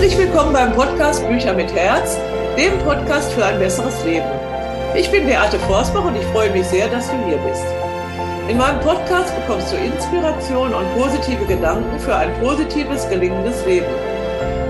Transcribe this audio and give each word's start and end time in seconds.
Herzlich 0.00 0.18
willkommen 0.18 0.54
beim 0.54 0.72
Podcast 0.72 1.28
Bücher 1.28 1.52
mit 1.52 1.74
Herz, 1.74 2.16
dem 2.56 2.78
Podcast 2.78 3.34
für 3.34 3.44
ein 3.44 3.58
besseres 3.58 4.02
Leben. 4.02 4.24
Ich 4.96 5.10
bin 5.10 5.26
Beate 5.26 5.58
Forsbach 5.58 6.06
und 6.06 6.16
ich 6.16 6.24
freue 6.28 6.50
mich 6.52 6.64
sehr, 6.68 6.88
dass 6.88 7.10
du 7.10 7.16
hier 7.26 7.36
bist. 7.36 7.66
In 8.48 8.56
meinem 8.56 8.80
Podcast 8.80 9.30
bekommst 9.36 9.70
du 9.70 9.76
Inspiration 9.76 10.72
und 10.72 10.96
positive 10.96 11.44
Gedanken 11.44 12.00
für 12.00 12.16
ein 12.16 12.32
positives, 12.40 13.10
gelingendes 13.10 13.62
Leben. 13.66 13.92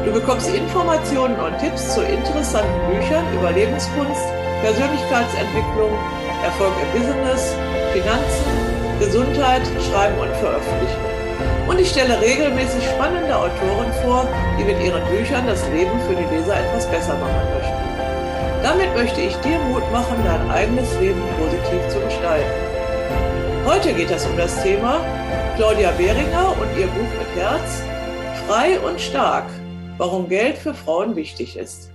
Du 0.04 0.12
bekommst 0.12 0.52
Informationen 0.52 1.36
und 1.36 1.56
Tipps 1.60 1.94
zu 1.94 2.02
interessanten 2.02 2.90
Büchern 2.90 3.24
über 3.32 3.52
Lebenskunst, 3.52 4.26
Persönlichkeitsentwicklung, 4.62 5.94
Erfolg 6.42 6.72
im 6.82 7.00
Business, 7.00 7.54
Finanzen, 7.92 8.98
Gesundheit, 8.98 9.62
Schreiben 9.78 10.18
und 10.18 10.34
Veröffentlichen. 10.38 11.09
Ich 11.80 11.88
stelle 11.88 12.20
regelmäßig 12.20 12.84
spannende 12.84 13.34
Autoren 13.34 13.90
vor, 14.02 14.28
die 14.58 14.64
mit 14.64 14.82
ihren 14.82 15.02
Büchern 15.08 15.46
das 15.46 15.66
Leben 15.70 15.98
für 16.02 16.14
die 16.14 16.36
Leser 16.36 16.60
etwas 16.60 16.86
besser 16.90 17.16
machen 17.16 17.48
möchten. 17.54 18.62
Damit 18.62 18.94
möchte 18.94 19.22
ich 19.22 19.34
dir 19.36 19.58
Mut 19.60 19.90
machen, 19.90 20.22
dein 20.22 20.50
eigenes 20.50 20.92
Leben 21.00 21.22
positiv 21.38 21.88
zu 21.88 21.98
gestalten. 22.00 22.50
Heute 23.64 23.94
geht 23.94 24.10
es 24.10 24.26
um 24.26 24.36
das 24.36 24.62
Thema 24.62 25.02
Claudia 25.56 25.90
Behringer 25.92 26.54
und 26.60 26.78
ihr 26.78 26.86
Buch 26.86 27.12
mit 27.18 27.42
Herz, 27.42 27.82
Frei 28.46 28.78
und 28.80 29.00
Stark, 29.00 29.48
warum 29.96 30.28
Geld 30.28 30.58
für 30.58 30.74
Frauen 30.74 31.16
wichtig 31.16 31.56
ist. 31.56 31.90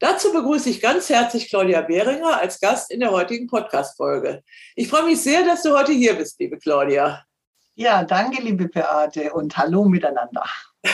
Dazu 0.00 0.32
begrüße 0.32 0.70
ich 0.70 0.80
ganz 0.80 1.10
herzlich 1.10 1.50
Claudia 1.50 1.82
Behringer 1.82 2.40
als 2.40 2.58
Gast 2.58 2.90
in 2.90 3.00
der 3.00 3.10
heutigen 3.10 3.48
Podcast-Folge. 3.48 4.42
Ich 4.76 4.88
freue 4.88 5.04
mich 5.04 5.20
sehr, 5.20 5.44
dass 5.44 5.62
du 5.62 5.76
heute 5.76 5.92
hier 5.92 6.14
bist, 6.14 6.40
liebe 6.40 6.56
Claudia. 6.56 7.22
Ja, 7.76 8.04
danke, 8.04 8.40
liebe 8.40 8.68
Beate 8.68 9.32
und 9.32 9.56
hallo 9.56 9.84
miteinander. 9.84 10.44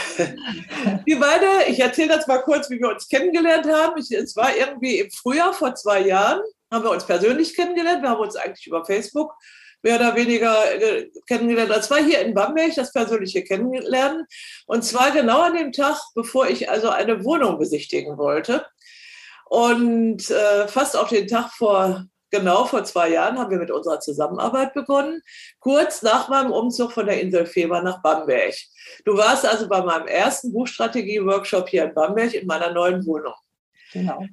wir 1.04 1.20
beide, 1.20 1.46
ich 1.68 1.78
erzähle 1.78 2.08
das 2.08 2.26
mal 2.26 2.38
kurz, 2.38 2.70
wie 2.70 2.80
wir 2.80 2.88
uns 2.88 3.06
kennengelernt 3.06 3.66
haben. 3.70 4.00
Ich, 4.00 4.10
es 4.10 4.34
war 4.34 4.56
irgendwie 4.56 4.98
im 5.00 5.10
Frühjahr 5.10 5.52
vor 5.52 5.74
zwei 5.74 6.00
Jahren, 6.00 6.40
haben 6.72 6.84
wir 6.84 6.90
uns 6.90 7.04
persönlich 7.04 7.54
kennengelernt. 7.54 8.02
Wir 8.02 8.08
haben 8.08 8.20
uns 8.20 8.34
eigentlich 8.34 8.66
über 8.66 8.82
Facebook 8.86 9.34
mehr 9.82 9.96
oder 9.96 10.16
weniger 10.16 10.74
äh, 10.74 11.10
kennengelernt. 11.28 11.70
Das 11.70 11.90
war 11.90 11.98
hier 11.98 12.20
in 12.20 12.32
Bamberg, 12.32 12.74
das 12.74 12.94
persönliche 12.94 13.44
Kennenlernen. 13.44 14.26
Und 14.64 14.82
zwar 14.82 15.10
genau 15.10 15.42
an 15.42 15.56
dem 15.56 15.72
Tag, 15.72 15.98
bevor 16.14 16.48
ich 16.48 16.70
also 16.70 16.88
eine 16.88 17.24
Wohnung 17.24 17.58
besichtigen 17.58 18.16
wollte. 18.16 18.64
Und 19.44 20.30
äh, 20.30 20.66
fast 20.66 20.96
auf 20.96 21.10
den 21.10 21.28
Tag 21.28 21.50
vor 21.52 22.06
genau 22.30 22.64
vor 22.64 22.84
zwei 22.84 23.10
Jahren 23.10 23.38
haben 23.38 23.50
wir 23.50 23.58
mit 23.58 23.70
unserer 23.70 24.00
Zusammenarbeit 24.00 24.74
begonnen, 24.74 25.22
kurz 25.58 26.02
nach 26.02 26.28
meinem 26.28 26.52
Umzug 26.52 26.92
von 26.92 27.06
der 27.06 27.20
Insel 27.20 27.46
Feber 27.46 27.82
nach 27.82 28.02
Bamberg. 28.02 28.54
Du 29.04 29.16
warst 29.16 29.46
also 29.46 29.68
bei 29.68 29.82
meinem 29.82 30.06
ersten 30.06 30.52
Buchstrategie-Workshop 30.52 31.68
hier 31.68 31.84
in 31.84 31.94
Bamberg 31.94 32.34
in 32.34 32.46
meiner 32.46 32.72
neuen 32.72 33.04
Wohnung. 33.06 33.34
Genau. 33.92 34.24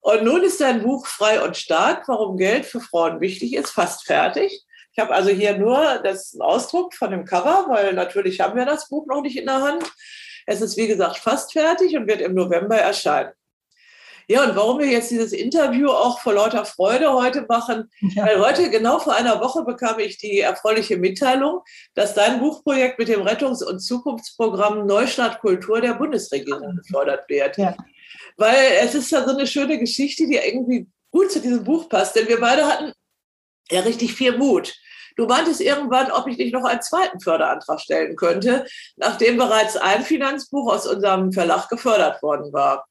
Und 0.00 0.24
nun 0.24 0.42
ist 0.42 0.60
dein 0.60 0.82
Buch 0.82 1.06
Frei 1.06 1.44
und 1.44 1.56
Stark, 1.56 2.08
warum 2.08 2.36
Geld 2.36 2.66
für 2.66 2.80
Frauen 2.80 3.20
wichtig 3.20 3.54
ist, 3.54 3.70
fast 3.70 4.04
fertig. 4.04 4.64
Ich 4.92 4.98
habe 4.98 5.14
also 5.14 5.30
hier 5.30 5.56
nur 5.56 6.00
das 6.02 6.36
Ausdruck 6.38 6.94
von 6.94 7.10
dem 7.10 7.24
Cover, 7.24 7.66
weil 7.68 7.92
natürlich 7.94 8.40
haben 8.40 8.56
wir 8.56 8.66
das 8.66 8.88
Buch 8.88 9.06
noch 9.06 9.22
nicht 9.22 9.38
in 9.38 9.46
der 9.46 9.62
Hand. 9.62 9.90
Es 10.44 10.60
ist, 10.60 10.76
wie 10.76 10.88
gesagt, 10.88 11.18
fast 11.18 11.52
fertig 11.52 11.96
und 11.96 12.08
wird 12.08 12.20
im 12.20 12.34
November 12.34 12.76
erscheinen. 12.76 13.32
Ja, 14.32 14.44
und 14.44 14.56
warum 14.56 14.78
wir 14.78 14.86
jetzt 14.86 15.10
dieses 15.10 15.34
Interview 15.34 15.90
auch 15.90 16.18
vor 16.20 16.32
lauter 16.32 16.64
Freude 16.64 17.12
heute 17.12 17.44
machen, 17.50 17.90
ja. 18.00 18.24
weil 18.24 18.40
heute, 18.40 18.70
genau 18.70 18.98
vor 18.98 19.14
einer 19.14 19.38
Woche, 19.42 19.62
bekam 19.62 19.98
ich 19.98 20.16
die 20.16 20.40
erfreuliche 20.40 20.96
Mitteilung, 20.96 21.60
dass 21.92 22.14
dein 22.14 22.40
Buchprojekt 22.40 22.98
mit 22.98 23.08
dem 23.08 23.20
Rettungs- 23.20 23.62
und 23.62 23.80
Zukunftsprogramm 23.80 24.86
Neustart 24.86 25.40
Kultur 25.40 25.82
der 25.82 25.92
Bundesregierung 25.92 26.76
gefördert 26.76 27.28
wird. 27.28 27.58
Ja. 27.58 27.76
Weil 28.38 28.78
es 28.80 28.94
ist 28.94 29.10
ja 29.10 29.22
so 29.22 29.36
eine 29.36 29.46
schöne 29.46 29.78
Geschichte, 29.78 30.26
die 30.26 30.36
irgendwie 30.36 30.86
gut 31.10 31.30
zu 31.30 31.42
diesem 31.42 31.62
Buch 31.62 31.90
passt, 31.90 32.16
denn 32.16 32.26
wir 32.26 32.40
beide 32.40 32.66
hatten 32.66 32.94
ja 33.70 33.80
richtig 33.80 34.14
viel 34.14 34.38
Mut. 34.38 34.72
Du 35.16 35.26
meintest 35.26 35.60
irgendwann, 35.60 36.10
ob 36.10 36.26
ich 36.26 36.38
nicht 36.38 36.54
noch 36.54 36.64
einen 36.64 36.80
zweiten 36.80 37.20
Förderantrag 37.20 37.78
stellen 37.78 38.16
könnte, 38.16 38.64
nachdem 38.96 39.36
bereits 39.36 39.76
ein 39.76 40.02
Finanzbuch 40.02 40.72
aus 40.72 40.86
unserem 40.86 41.32
Verlag 41.32 41.68
gefördert 41.68 42.22
worden 42.22 42.50
war. 42.54 42.86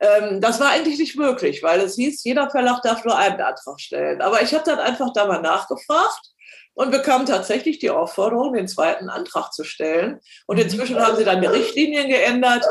Ähm, 0.00 0.40
das 0.40 0.60
war 0.60 0.70
eigentlich 0.70 0.98
nicht 0.98 1.16
möglich, 1.16 1.62
weil 1.62 1.80
es 1.80 1.96
hieß, 1.96 2.22
jeder 2.24 2.50
Verlag 2.50 2.82
darf 2.82 3.04
nur 3.04 3.16
einen 3.16 3.40
Antrag 3.40 3.80
stellen. 3.80 4.22
Aber 4.22 4.42
ich 4.42 4.54
habe 4.54 4.64
dann 4.64 4.78
einfach 4.78 5.12
da 5.12 5.26
mal 5.26 5.40
nachgefragt 5.40 6.32
und 6.74 6.92
bekam 6.92 7.26
tatsächlich 7.26 7.80
die 7.80 7.90
Aufforderung, 7.90 8.52
den 8.52 8.68
zweiten 8.68 9.10
Antrag 9.10 9.52
zu 9.52 9.64
stellen. 9.64 10.20
Und 10.46 10.60
inzwischen 10.60 11.00
haben 11.00 11.16
sie 11.16 11.24
dann 11.24 11.40
die 11.40 11.48
Richtlinien 11.48 12.08
geändert. 12.08 12.64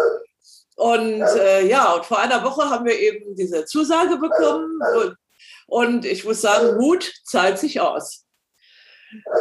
Und 0.75 1.21
äh, 1.21 1.65
ja, 1.67 1.93
und 1.93 2.05
vor 2.05 2.19
einer 2.19 2.43
Woche 2.43 2.69
haben 2.69 2.85
wir 2.85 2.97
eben 2.97 3.35
diese 3.35 3.65
Zusage 3.65 4.17
bekommen. 4.17 4.79
Und 5.65 6.05
ich 6.05 6.23
muss 6.23 6.39
sagen, 6.39 6.77
Mut 6.77 7.11
zahlt 7.25 7.59
sich 7.59 7.81
aus. 7.81 8.26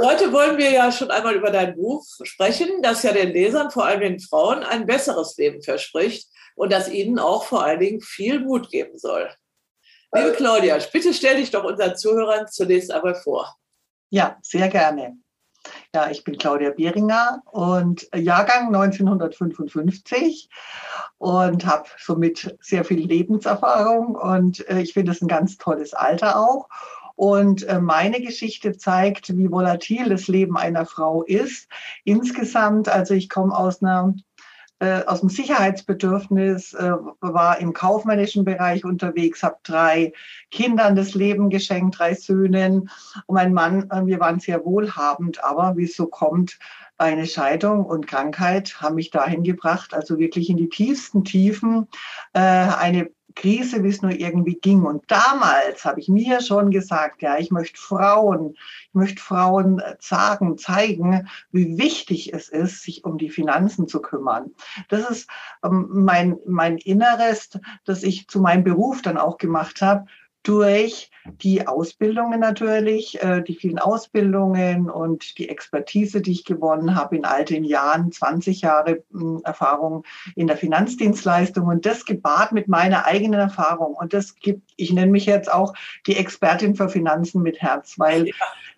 Heute 0.03 0.33
wollen 0.33 0.59
wir 0.59 0.71
ja 0.71 0.93
schon 0.93 1.11
einmal 1.11 1.35
über 1.35 1.51
dein 1.51 1.75
Buch 1.75 2.05
sprechen, 2.23 2.83
das 2.83 3.03
ja 3.03 3.13
den 3.13 3.33
Lesern, 3.33 3.71
vor 3.71 3.85
allem 3.87 4.01
den 4.01 4.21
Frauen, 4.21 4.63
ein 4.63 4.87
besseres 4.87 5.37
Leben 5.37 5.63
verspricht 5.63 6.29
und 6.55 6.73
das 6.73 6.89
ihnen 6.89 7.19
auch 7.19 7.45
vor 7.45 7.65
allen 7.65 7.81
Dingen 7.81 8.01
viel 8.01 8.41
Mut 8.41 8.71
geben 8.71 8.99
soll. 8.99 9.29
Liebe 10.15 10.33
Claudia, 10.33 10.79
bitte 10.93 11.13
stell 11.13 11.37
dich 11.37 11.51
doch 11.51 11.65
unseren 11.65 11.97
Zuhörern 11.97 12.47
zunächst 12.49 12.93
einmal 12.93 13.17
vor. 13.17 13.57
Ja, 14.11 14.39
sehr 14.43 14.69
gerne. 14.69 15.19
Ja, 15.95 16.11
ich 16.11 16.23
bin 16.23 16.39
Claudia 16.39 16.71
Behringer 16.71 17.43
und 17.47 18.09
Jahrgang 18.15 18.67
1955 18.75 20.49
und 21.19 21.67
habe 21.67 21.89
somit 21.99 22.57
sehr 22.61 22.85
viel 22.85 23.05
Lebenserfahrung 23.05 24.15
und 24.15 24.69
äh, 24.69 24.81
ich 24.81 24.93
finde 24.93 25.13
es 25.13 25.23
ein 25.23 25.29
ganz 25.29 25.57
tolles 25.57 25.93
Alter 25.93 26.39
auch. 26.39 26.69
Und 27.17 27.65
äh, 27.65 27.81
meine 27.81 28.21
Geschichte 28.21 28.77
zeigt, 28.77 29.37
wie 29.37 29.51
volatil 29.51 30.09
das 30.11 30.29
Leben 30.29 30.57
einer 30.57 30.87
Frau 30.87 31.23
ist. 31.23 31.69
Insgesamt, 32.05 32.89
also 32.89 33.15
ich 33.15 33.29
komme 33.29 33.57
aus 33.57 33.83
einer 33.83 34.15
äh, 34.79 35.05
aus 35.07 35.21
dem 35.21 35.31
Sicherheitsbedürfnis, 35.31 36.75
äh, 36.75 36.93
war 37.21 37.59
im 37.59 37.73
kaufmännischen 37.73 38.45
Bereich 38.45 38.85
unterwegs, 38.85 39.43
habe 39.43 39.57
drei 39.63 40.13
Kindern 40.51 40.95
das 40.95 41.15
Leben 41.15 41.49
geschenkt, 41.49 41.99
drei 41.99 42.13
Söhnen. 42.13 42.91
Und 43.25 43.35
mein 43.35 43.55
Mann, 43.55 43.89
wir 44.05 44.21
waren 44.21 44.39
sehr 44.39 44.67
wohlhabend, 44.67 45.43
aber 45.43 45.79
wie 45.79 45.85
es 45.85 45.97
so 45.97 46.07
kommt, 46.07 46.59
eine 46.99 47.27
Scheidung 47.27 47.87
und 47.87 48.07
Krankheit 48.07 48.81
haben 48.81 48.97
mich 48.97 49.11
dahin 49.11 49.43
gebracht, 49.45 49.95
also 49.95 50.19
wirklich 50.19 50.51
in 50.51 50.57
die 50.59 50.69
tiefsten 50.69 51.25
Tiefen, 51.25 51.89
eine 52.33 53.11
Krise, 53.37 53.85
wie 53.85 53.89
es 53.89 54.03
nur 54.03 54.11
irgendwie 54.11 54.57
ging. 54.57 54.83
Und 54.83 55.05
damals 55.09 55.85
habe 55.85 56.01
ich 56.01 56.09
mir 56.09 56.41
schon 56.41 56.71
gesagt, 56.71 57.23
ja, 57.23 57.39
ich 57.39 57.51
möchte 57.53 57.79
Frauen, 57.79 58.55
ich 58.89 58.95
möchte 58.95 59.23
Frauen 59.23 59.81
sagen, 60.01 60.59
zeigen, 60.59 61.29
wie 61.53 61.79
wichtig 61.79 62.35
es 62.35 62.49
ist, 62.49 62.83
sich 62.83 63.05
um 63.05 63.19
die 63.19 63.31
Finanzen 63.31 63.87
zu 63.87 64.03
kümmern. 64.03 64.51
Das 64.89 65.09
ist 65.09 65.31
ähm, 65.63 65.87
mein, 65.91 66.39
mein 66.47 66.79
Inneres, 66.79 67.51
das 67.85 68.03
ich 68.03 68.27
zu 68.27 68.41
meinem 68.41 68.65
Beruf 68.65 69.03
dann 69.03 69.19
auch 69.19 69.39
gemacht 69.39 69.83
habe, 69.83 70.07
durch 70.47 71.11
die 71.43 71.67
Ausbildungen 71.67 72.39
natürlich, 72.39 73.21
äh, 73.21 73.43
die 73.43 73.57
vielen 73.57 73.81
Ausbildungen 73.81 74.89
und 74.89 75.39
die 75.39 75.49
Expertise, 75.49 76.21
die 76.21 76.31
ich 76.31 76.45
gewonnen 76.45 76.95
habe 76.95 77.17
in 77.17 77.25
all 77.25 77.45
den 77.45 77.65
Jahren, 77.65 78.13
20 78.13 78.61
Jahre 78.61 79.03
hm, 79.11 79.41
Erfahrung 79.43 80.05
in 80.37 80.47
der 80.47 80.57
Finanzdienstleistung 80.57 81.67
und 81.67 81.85
das 81.85 82.05
gepaart 82.05 82.53
mit 82.53 82.69
meiner 82.69 83.07
eigenen 83.07 83.41
Erfahrung. 83.41 83.95
Und 83.95 84.13
das 84.13 84.37
gibt, 84.37 84.71
ich 84.77 84.93
nenne 84.93 85.11
mich 85.11 85.27
jetzt 85.27 85.53
auch 85.53 85.75
die 86.07 86.17
Expertin 86.17 86.77
für 86.77 86.89
Finanzen 86.89 87.43
mit 87.43 87.61
Herz, 87.61 87.99
weil 87.99 88.31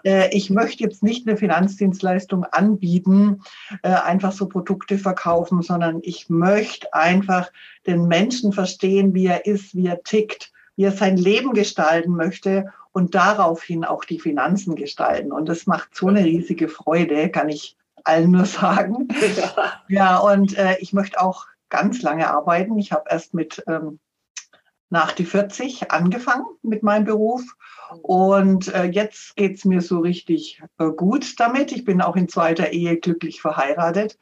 äh, 0.04 0.34
ich 0.34 0.48
möchte 0.48 0.84
jetzt 0.84 1.02
nicht 1.02 1.28
eine 1.28 1.36
Finanzdienstleistung 1.36 2.44
anbieten, 2.44 3.42
äh, 3.82 3.90
einfach 3.90 4.32
so 4.32 4.48
Produkte 4.48 4.96
verkaufen, 4.96 5.60
sondern 5.60 6.00
ich 6.02 6.30
möchte 6.30 6.94
einfach 6.94 7.52
den 7.86 8.08
Menschen 8.08 8.54
verstehen, 8.54 9.12
wie 9.12 9.26
er 9.26 9.44
ist, 9.44 9.74
wie 9.74 9.86
er 9.86 10.02
tickt 10.02 10.50
wie 10.78 10.84
er 10.84 10.92
sein 10.92 11.16
Leben 11.16 11.54
gestalten 11.54 12.12
möchte 12.12 12.72
und 12.92 13.16
daraufhin 13.16 13.84
auch 13.84 14.04
die 14.04 14.20
Finanzen 14.20 14.76
gestalten. 14.76 15.32
Und 15.32 15.48
das 15.48 15.66
macht 15.66 15.96
so 15.96 16.06
eine 16.06 16.24
riesige 16.24 16.68
Freude, 16.68 17.30
kann 17.30 17.48
ich 17.48 17.76
allen 18.04 18.30
nur 18.30 18.44
sagen. 18.44 19.08
Ja, 19.36 19.82
ja 19.88 20.18
und 20.18 20.56
äh, 20.56 20.76
ich 20.78 20.92
möchte 20.92 21.20
auch 21.20 21.46
ganz 21.68 22.00
lange 22.02 22.30
arbeiten. 22.30 22.78
Ich 22.78 22.92
habe 22.92 23.06
erst 23.10 23.34
mit 23.34 23.60
ähm, 23.66 23.98
nach 24.88 25.10
die 25.10 25.24
40 25.24 25.90
angefangen 25.90 26.46
mit 26.62 26.84
meinem 26.84 27.06
Beruf. 27.06 27.42
Und 28.02 28.72
äh, 28.72 28.84
jetzt 28.84 29.34
geht's 29.34 29.64
mir 29.64 29.80
so 29.80 29.98
richtig 29.98 30.62
äh, 30.78 30.90
gut 30.90 31.40
damit. 31.40 31.72
Ich 31.72 31.84
bin 31.84 32.00
auch 32.00 32.14
in 32.14 32.28
zweiter 32.28 32.70
Ehe 32.70 32.98
glücklich 32.98 33.40
verheiratet. 33.40 34.16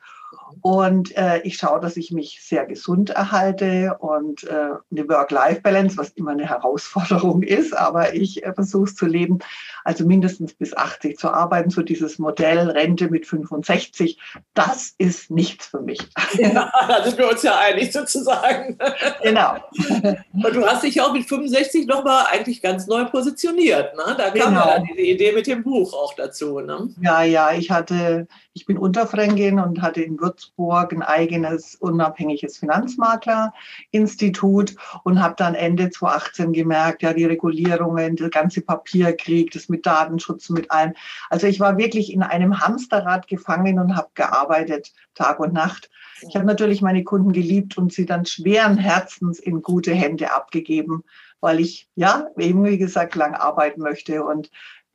Und 0.66 1.16
äh, 1.16 1.42
ich 1.42 1.58
schaue, 1.58 1.78
dass 1.78 1.96
ich 1.96 2.10
mich 2.10 2.40
sehr 2.42 2.66
gesund 2.66 3.10
erhalte 3.10 3.96
und 4.00 4.42
äh, 4.42 4.70
eine 4.90 5.08
Work-Life-Balance, 5.08 5.96
was 5.96 6.08
immer 6.08 6.32
eine 6.32 6.48
Herausforderung 6.48 7.42
ist, 7.44 7.72
aber 7.72 8.14
ich 8.14 8.44
äh, 8.44 8.52
versuche 8.52 8.86
es 8.86 8.96
zu 8.96 9.06
leben, 9.06 9.38
also 9.84 10.04
mindestens 10.04 10.54
bis 10.54 10.76
80 10.76 11.18
zu 11.18 11.30
arbeiten, 11.30 11.70
so 11.70 11.82
dieses 11.82 12.18
Modell 12.18 12.68
Rente 12.68 13.08
mit 13.08 13.26
65, 13.26 14.18
das 14.54 14.92
ist 14.98 15.30
nichts 15.30 15.66
für 15.66 15.80
mich. 15.80 16.00
Ja, 16.36 16.70
da 16.86 17.02
sind 17.02 17.16
wir 17.16 17.30
uns 17.30 17.42
ja 17.44 17.58
einig 17.58 17.92
sozusagen. 17.92 18.76
Genau. 19.22 19.54
Und 20.32 20.54
du 20.54 20.66
hast 20.66 20.82
dich 20.82 21.00
auch 21.00 21.12
mit 21.12 21.26
65 21.26 21.86
nochmal 21.86 22.26
eigentlich 22.30 22.60
ganz 22.60 22.86
neu 22.86 23.04
positioniert. 23.06 23.96
Ne? 23.96 24.14
Da 24.18 24.30
kam 24.30 24.32
genau. 24.32 24.66
ja 24.66 24.74
dann 24.74 24.84
diese 24.84 25.00
Idee 25.00 25.32
mit 25.32 25.46
dem 25.46 25.62
Buch 25.62 25.94
auch 25.94 26.14
dazu. 26.14 26.60
Ne? 26.60 26.90
Ja, 27.00 27.22
ja, 27.22 27.52
ich 27.52 27.70
hatte, 27.70 28.26
ich 28.52 28.66
bin 28.66 28.76
Unterfränkin 28.76 29.58
und 29.58 29.80
hatte 29.80 30.02
in 30.02 30.20
Würzburg 30.20 30.55
ein 30.58 31.02
eigenes 31.02 31.74
unabhängiges 31.74 32.56
Finanzmaklerinstitut 32.58 34.76
und 35.04 35.22
habe 35.22 35.34
dann 35.36 35.54
Ende 35.54 35.90
2018 35.90 36.52
gemerkt, 36.52 37.02
ja, 37.02 37.12
die 37.12 37.26
Regulierungen, 37.26 38.16
der 38.16 38.30
ganze 38.30 38.62
Papierkrieg, 38.62 39.52
das 39.52 39.68
mit 39.68 39.86
Datenschutz, 39.86 40.50
mit 40.50 40.70
allem. 40.70 40.94
Also 41.30 41.46
ich 41.46 41.60
war 41.60 41.76
wirklich 41.76 42.12
in 42.12 42.22
einem 42.22 42.60
Hamsterrad 42.60 43.28
gefangen 43.28 43.78
und 43.78 43.96
habe 43.96 44.08
gearbeitet, 44.14 44.92
Tag 45.14 45.40
und 45.40 45.52
Nacht. 45.52 45.90
Ich 46.26 46.34
habe 46.34 46.46
natürlich 46.46 46.80
meine 46.80 47.04
Kunden 47.04 47.32
geliebt 47.32 47.76
und 47.76 47.92
sie 47.92 48.06
dann 48.06 48.24
schweren 48.24 48.78
Herzens 48.78 49.38
in 49.38 49.60
gute 49.62 49.92
Hände 49.92 50.32
abgegeben, 50.32 51.04
weil 51.40 51.60
ich, 51.60 51.88
ja, 51.94 52.28
eben 52.38 52.64
wie 52.64 52.78
gesagt, 52.78 53.14
lang 53.14 53.34
arbeiten 53.34 53.82
möchte 53.82 54.24
und 54.24 54.50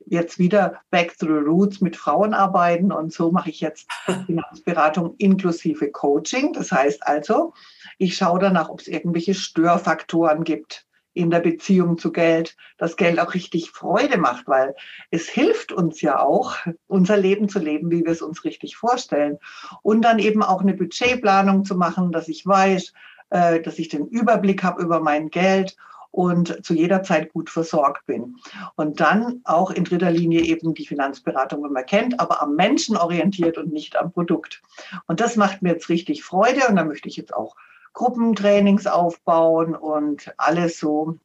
jetzt 0.06 0.38
wieder 0.38 0.80
back 0.90 1.16
to 1.18 1.26
the 1.26 1.32
roots 1.32 1.80
mit 1.80 1.96
Frauen 1.96 2.34
arbeiten 2.34 2.92
und 2.92 3.12
so 3.12 3.30
mache 3.30 3.50
ich 3.50 3.60
jetzt 3.60 3.88
Finanzberatung 4.26 5.14
inklusive 5.18 5.90
Coaching. 5.90 6.52
Das 6.52 6.72
heißt 6.72 7.06
also, 7.06 7.54
ich 7.98 8.16
schaue 8.16 8.38
danach, 8.38 8.68
ob 8.68 8.80
es 8.80 8.88
irgendwelche 8.88 9.34
Störfaktoren 9.34 10.44
gibt 10.44 10.86
in 11.14 11.30
der 11.30 11.40
Beziehung 11.40 11.98
zu 11.98 12.10
Geld, 12.10 12.56
dass 12.78 12.96
Geld 12.96 13.20
auch 13.20 13.34
richtig 13.34 13.70
Freude 13.70 14.18
macht, 14.18 14.48
weil 14.48 14.74
es 15.10 15.28
hilft 15.28 15.72
uns 15.72 16.00
ja 16.00 16.20
auch, 16.20 16.56
unser 16.86 17.16
Leben 17.16 17.48
zu 17.48 17.58
leben, 17.58 17.90
wie 17.90 18.04
wir 18.04 18.12
es 18.12 18.22
uns 18.22 18.44
richtig 18.44 18.76
vorstellen. 18.76 19.38
Und 19.82 20.02
dann 20.02 20.18
eben 20.18 20.42
auch 20.42 20.62
eine 20.62 20.74
Budgetplanung 20.74 21.64
zu 21.64 21.76
machen, 21.76 22.12
dass 22.12 22.28
ich 22.28 22.46
weiß, 22.46 22.92
äh, 23.30 23.60
dass 23.60 23.78
ich 23.78 23.88
den 23.88 24.06
Überblick 24.06 24.62
habe 24.62 24.82
über 24.82 25.00
mein 25.00 25.28
Geld 25.30 25.76
und 26.12 26.64
zu 26.64 26.74
jeder 26.74 27.02
Zeit 27.02 27.32
gut 27.32 27.50
versorgt 27.50 28.06
bin. 28.06 28.36
Und 28.76 29.00
dann 29.00 29.40
auch 29.44 29.70
in 29.70 29.84
dritter 29.84 30.10
Linie 30.10 30.42
eben 30.42 30.74
die 30.74 30.86
Finanzberatung, 30.86 31.64
wenn 31.64 31.72
man 31.72 31.86
kennt, 31.86 32.20
aber 32.20 32.40
am 32.40 32.54
Menschen 32.54 32.96
orientiert 32.96 33.58
und 33.58 33.72
nicht 33.72 33.96
am 33.96 34.12
Produkt. 34.12 34.62
Und 35.06 35.20
das 35.20 35.36
macht 35.36 35.62
mir 35.62 35.72
jetzt 35.72 35.88
richtig 35.88 36.22
Freude 36.22 36.68
und 36.68 36.76
da 36.76 36.84
möchte 36.84 37.08
ich 37.08 37.16
jetzt 37.16 37.34
auch 37.34 37.56
Gruppentrainings 37.94 38.86
aufbauen 38.86 39.74
und 39.74 40.32
alles 40.36 40.78
so 40.78 41.18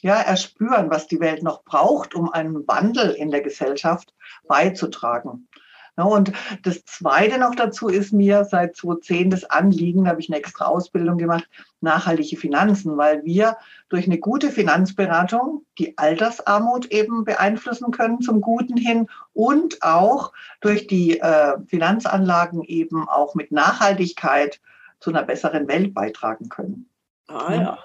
ja, 0.00 0.20
erspüren, 0.20 0.90
was 0.90 1.08
die 1.08 1.20
Welt 1.20 1.42
noch 1.42 1.64
braucht, 1.64 2.14
um 2.14 2.32
einen 2.32 2.66
Wandel 2.68 3.10
in 3.10 3.30
der 3.30 3.40
Gesellschaft 3.40 4.14
beizutragen. 4.46 5.48
Und 6.06 6.32
das 6.62 6.84
Zweite 6.84 7.38
noch 7.38 7.54
dazu 7.54 7.88
ist 7.88 8.12
mir 8.12 8.44
seit 8.44 8.76
2010 8.76 9.30
das 9.30 9.44
Anliegen, 9.44 10.04
da 10.04 10.10
habe 10.10 10.20
ich 10.20 10.28
eine 10.28 10.38
extra 10.38 10.66
Ausbildung 10.66 11.18
gemacht, 11.18 11.48
nachhaltige 11.80 12.36
Finanzen, 12.36 12.96
weil 12.96 13.24
wir 13.24 13.56
durch 13.88 14.06
eine 14.06 14.18
gute 14.18 14.50
Finanzberatung 14.50 15.64
die 15.78 15.96
Altersarmut 15.98 16.86
eben 16.86 17.24
beeinflussen 17.24 17.90
können 17.90 18.20
zum 18.20 18.40
Guten 18.40 18.76
hin 18.76 19.08
und 19.32 19.82
auch 19.82 20.32
durch 20.60 20.86
die 20.86 21.20
äh, 21.20 21.54
Finanzanlagen 21.66 22.62
eben 22.62 23.08
auch 23.08 23.34
mit 23.34 23.52
Nachhaltigkeit 23.52 24.60
zu 25.00 25.10
einer 25.10 25.22
besseren 25.22 25.68
Welt 25.68 25.94
beitragen 25.94 26.48
können. 26.48 26.88
Ah 27.28 27.54
ja. 27.54 27.78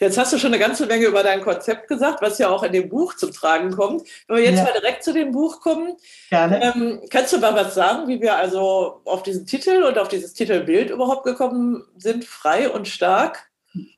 Jetzt 0.00 0.16
hast 0.16 0.32
du 0.32 0.38
schon 0.38 0.52
eine 0.52 0.62
ganze 0.62 0.86
Menge 0.86 1.06
über 1.06 1.22
dein 1.22 1.42
Konzept 1.42 1.88
gesagt, 1.88 2.22
was 2.22 2.38
ja 2.38 2.48
auch 2.48 2.62
in 2.62 2.72
dem 2.72 2.88
Buch 2.88 3.14
zum 3.14 3.32
Tragen 3.32 3.72
kommt. 3.72 4.02
Wenn 4.26 4.36
wir 4.36 4.44
jetzt 4.44 4.58
ja. 4.58 4.64
mal 4.64 4.72
direkt 4.72 5.04
zu 5.04 5.12
dem 5.12 5.32
Buch 5.32 5.60
kommen, 5.60 5.96
ähm, 6.30 7.02
kannst 7.10 7.32
du 7.32 7.38
mal 7.38 7.54
was 7.54 7.74
sagen, 7.74 8.08
wie 8.08 8.20
wir 8.20 8.36
also 8.36 9.02
auf 9.04 9.22
diesen 9.22 9.46
Titel 9.46 9.82
und 9.82 9.98
auf 9.98 10.08
dieses 10.08 10.32
Titelbild 10.34 10.90
überhaupt 10.90 11.24
gekommen 11.24 11.84
sind, 11.96 12.24
frei 12.24 12.70
und 12.70 12.88
stark? 12.88 13.50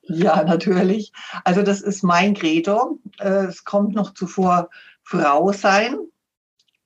Ja, 0.03 0.43
natürlich. 0.43 1.13
Also 1.45 1.63
das 1.63 1.81
ist 1.81 2.03
mein 2.03 2.35
Credo. 2.35 2.99
Äh, 3.19 3.47
es 3.47 3.65
kommt 3.65 3.95
noch 3.95 4.15
zuvor 4.15 4.71
Frau 5.03 5.53
sein, 5.53 5.97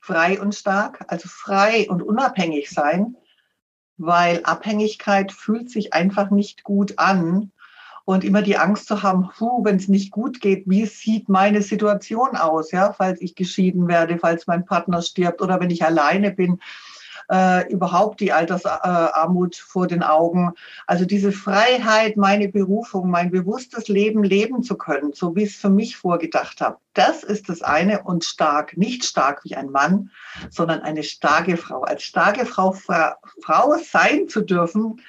frei 0.01 0.41
und 0.41 0.55
stark, 0.55 1.05
also 1.09 1.29
frei 1.29 1.87
und 1.89 2.03
unabhängig 2.03 2.71
sein 2.71 3.17
weil 3.97 4.41
Abhängigkeit 4.45 5.33
fühlt 5.33 5.71
sich 5.71 5.93
einfach 5.93 6.31
nicht 6.31 6.65
gut 6.65 6.99
an. 6.99 7.53
Und 8.05 8.23
immer 8.23 8.43
die 8.43 8.59
Angst 8.59 8.87
zu 8.87 9.03
haben, 9.03 9.31
wenn 9.63 9.77
es 9.77 9.89
nicht 9.89 10.11
gut 10.11 10.41
geht, 10.41 10.65
wie 10.67 10.85
sieht 10.85 11.29
meine 11.29 11.63
Situation 11.63 12.37
aus, 12.37 12.71
ja, 12.71 12.93
falls 12.93 13.21
ich 13.23 13.35
geschieden 13.35 13.89
werde, 13.89 14.19
falls 14.19 14.47
mein 14.47 14.67
Partner 14.67 15.01
stirbt 15.01 15.41
oder 15.41 15.59
wenn 15.59 15.71
ich 15.71 15.85
alleine 15.85 16.31
bin 16.31 16.61
äh, 17.31 17.71
überhaupt 17.73 18.21
die 18.21 18.33
Altersarmut 18.33 19.57
vor 19.57 19.87
den 19.87 20.03
Augen. 20.03 20.53
Also 20.87 21.05
diese 21.05 21.33
Freiheit, 21.33 22.17
meine 22.17 22.49
Berufung, 22.49 23.11
mein 23.11 23.31
bewusstes 23.31 23.89
Leben 23.89 24.23
leben 24.23 24.63
zu 24.63 24.77
können, 24.77 25.13
so 25.13 25.35
wie 25.35 25.45
ich 25.45 25.51
es 25.51 25.57
für 25.57 25.71
mich 25.71 25.97
vorgedacht 25.97 26.61
habe. 26.61 26.79
Das 26.95 27.23
ist 27.23 27.49
das 27.49 27.63
eine 27.63 28.03
und 28.03 28.25
stark, 28.25 28.77
nicht 28.77 29.05
stark 29.05 29.45
wie 29.45 29.57
ein 29.57 29.71
Mann, 29.71 30.11
sondern 30.51 30.81
eine 30.81 31.03
starke 31.03 31.57
Frau. 31.57 31.83
Als 31.83 32.03
starke 32.03 32.47
Frau, 32.47 32.73
Frau 32.73 33.77
sein 33.83 34.29
zu 34.29 34.43
dürfen, 34.43 35.01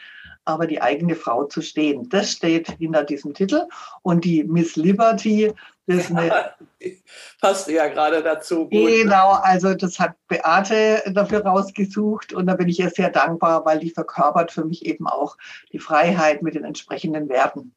aber 0.45 0.68
die 0.68 0.81
eigene 0.81 1.15
Frau 1.15 1.45
zu 1.45 1.62
stehen. 1.62 2.07
Das 2.09 2.31
steht 2.31 2.69
hinter 2.77 3.03
diesem 3.03 3.33
Titel. 3.33 3.63
Und 4.03 4.24
die 4.24 4.44
Miss 4.44 4.75
Liberty, 4.75 5.51
das 5.88 5.97
ist 5.97 6.12
eine. 6.12 6.53
Passt 7.42 7.68
ja 7.68 7.88
gerade 7.88 8.24
dazu. 8.24 8.69
Gut. 8.69 8.71
Genau, 8.71 9.31
also 9.42 9.74
das 9.74 10.00
hat 10.00 10.15
Beate 10.27 11.03
dafür 11.13 11.44
rausgesucht 11.45 12.33
und 12.33 12.47
da 12.47 12.56
bin 12.56 12.69
ich 12.69 12.80
ihr 12.80 12.89
sehr 12.89 13.09
dankbar, 13.09 13.65
weil 13.65 13.80
die 13.80 13.89
verkörpert 13.89 14.51
für 14.51 14.65
mich 14.65 14.86
eben 14.86 15.07
auch 15.07 15.38
die 15.71 15.80
Freiheit 15.80 16.42
mit 16.42 16.56
den 16.56 16.63
entsprechenden 16.63 17.30
Werten. 17.30 17.74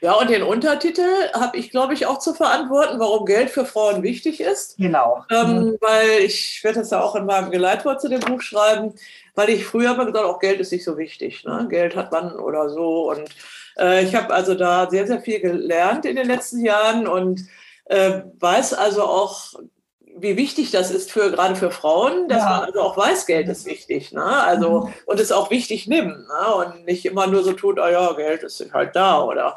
Ja, 0.00 0.14
und 0.14 0.30
den 0.30 0.42
Untertitel 0.42 1.30
habe 1.34 1.56
ich, 1.56 1.70
glaube 1.70 1.94
ich, 1.94 2.06
auch 2.06 2.18
zu 2.18 2.34
verantworten, 2.34 2.98
warum 2.98 3.26
Geld 3.26 3.50
für 3.50 3.64
Frauen 3.64 4.02
wichtig 4.02 4.40
ist. 4.40 4.76
Genau. 4.78 5.24
Ähm, 5.30 5.54
mhm. 5.54 5.76
Weil 5.80 6.20
ich 6.24 6.62
werde 6.62 6.80
das 6.80 6.90
ja 6.90 7.02
auch 7.02 7.16
in 7.16 7.26
meinem 7.26 7.50
Geleitwort 7.50 8.00
zu 8.00 8.08
dem 8.08 8.20
Buch 8.20 8.40
schreiben 8.40 8.94
weil 9.34 9.50
ich 9.50 9.64
früher 9.64 9.94
immer 9.94 10.06
gesagt 10.06 10.24
auch 10.24 10.38
Geld 10.38 10.60
ist 10.60 10.72
nicht 10.72 10.84
so 10.84 10.98
wichtig. 10.98 11.44
Ne? 11.44 11.66
Geld 11.68 11.96
hat 11.96 12.12
man 12.12 12.32
oder 12.38 12.68
so. 12.68 13.10
Und 13.10 13.30
äh, 13.78 14.04
ich 14.04 14.14
habe 14.14 14.32
also 14.34 14.54
da 14.54 14.88
sehr, 14.90 15.06
sehr 15.06 15.20
viel 15.20 15.40
gelernt 15.40 16.04
in 16.04 16.16
den 16.16 16.26
letzten 16.26 16.64
Jahren 16.64 17.06
und 17.06 17.42
äh, 17.86 18.22
weiß 18.38 18.74
also 18.74 19.04
auch, 19.04 19.54
wie 20.20 20.36
wichtig 20.36 20.70
das 20.70 20.90
ist 20.90 21.10
für 21.10 21.30
gerade 21.30 21.56
für 21.56 21.70
Frauen, 21.70 22.28
dass 22.28 22.42
ja. 22.42 22.50
man 22.50 22.60
also 22.64 22.80
auch 22.80 22.96
weiß, 22.96 23.26
Geld 23.26 23.48
ist 23.48 23.66
wichtig, 23.66 24.12
ne? 24.12 24.24
Also 24.24 24.82
mhm. 24.82 24.92
und 25.06 25.20
es 25.20 25.32
auch 25.32 25.50
wichtig 25.50 25.86
nimmt, 25.86 26.28
ne? 26.28 26.54
Und 26.54 26.86
nicht 26.86 27.06
immer 27.06 27.26
nur 27.26 27.42
so 27.42 27.52
tut, 27.52 27.78
ah 27.78 27.86
oh 27.86 27.90
ja, 27.90 28.12
Geld 28.12 28.42
ist 28.42 28.64
halt 28.72 28.94
da 28.94 29.22
oder 29.22 29.56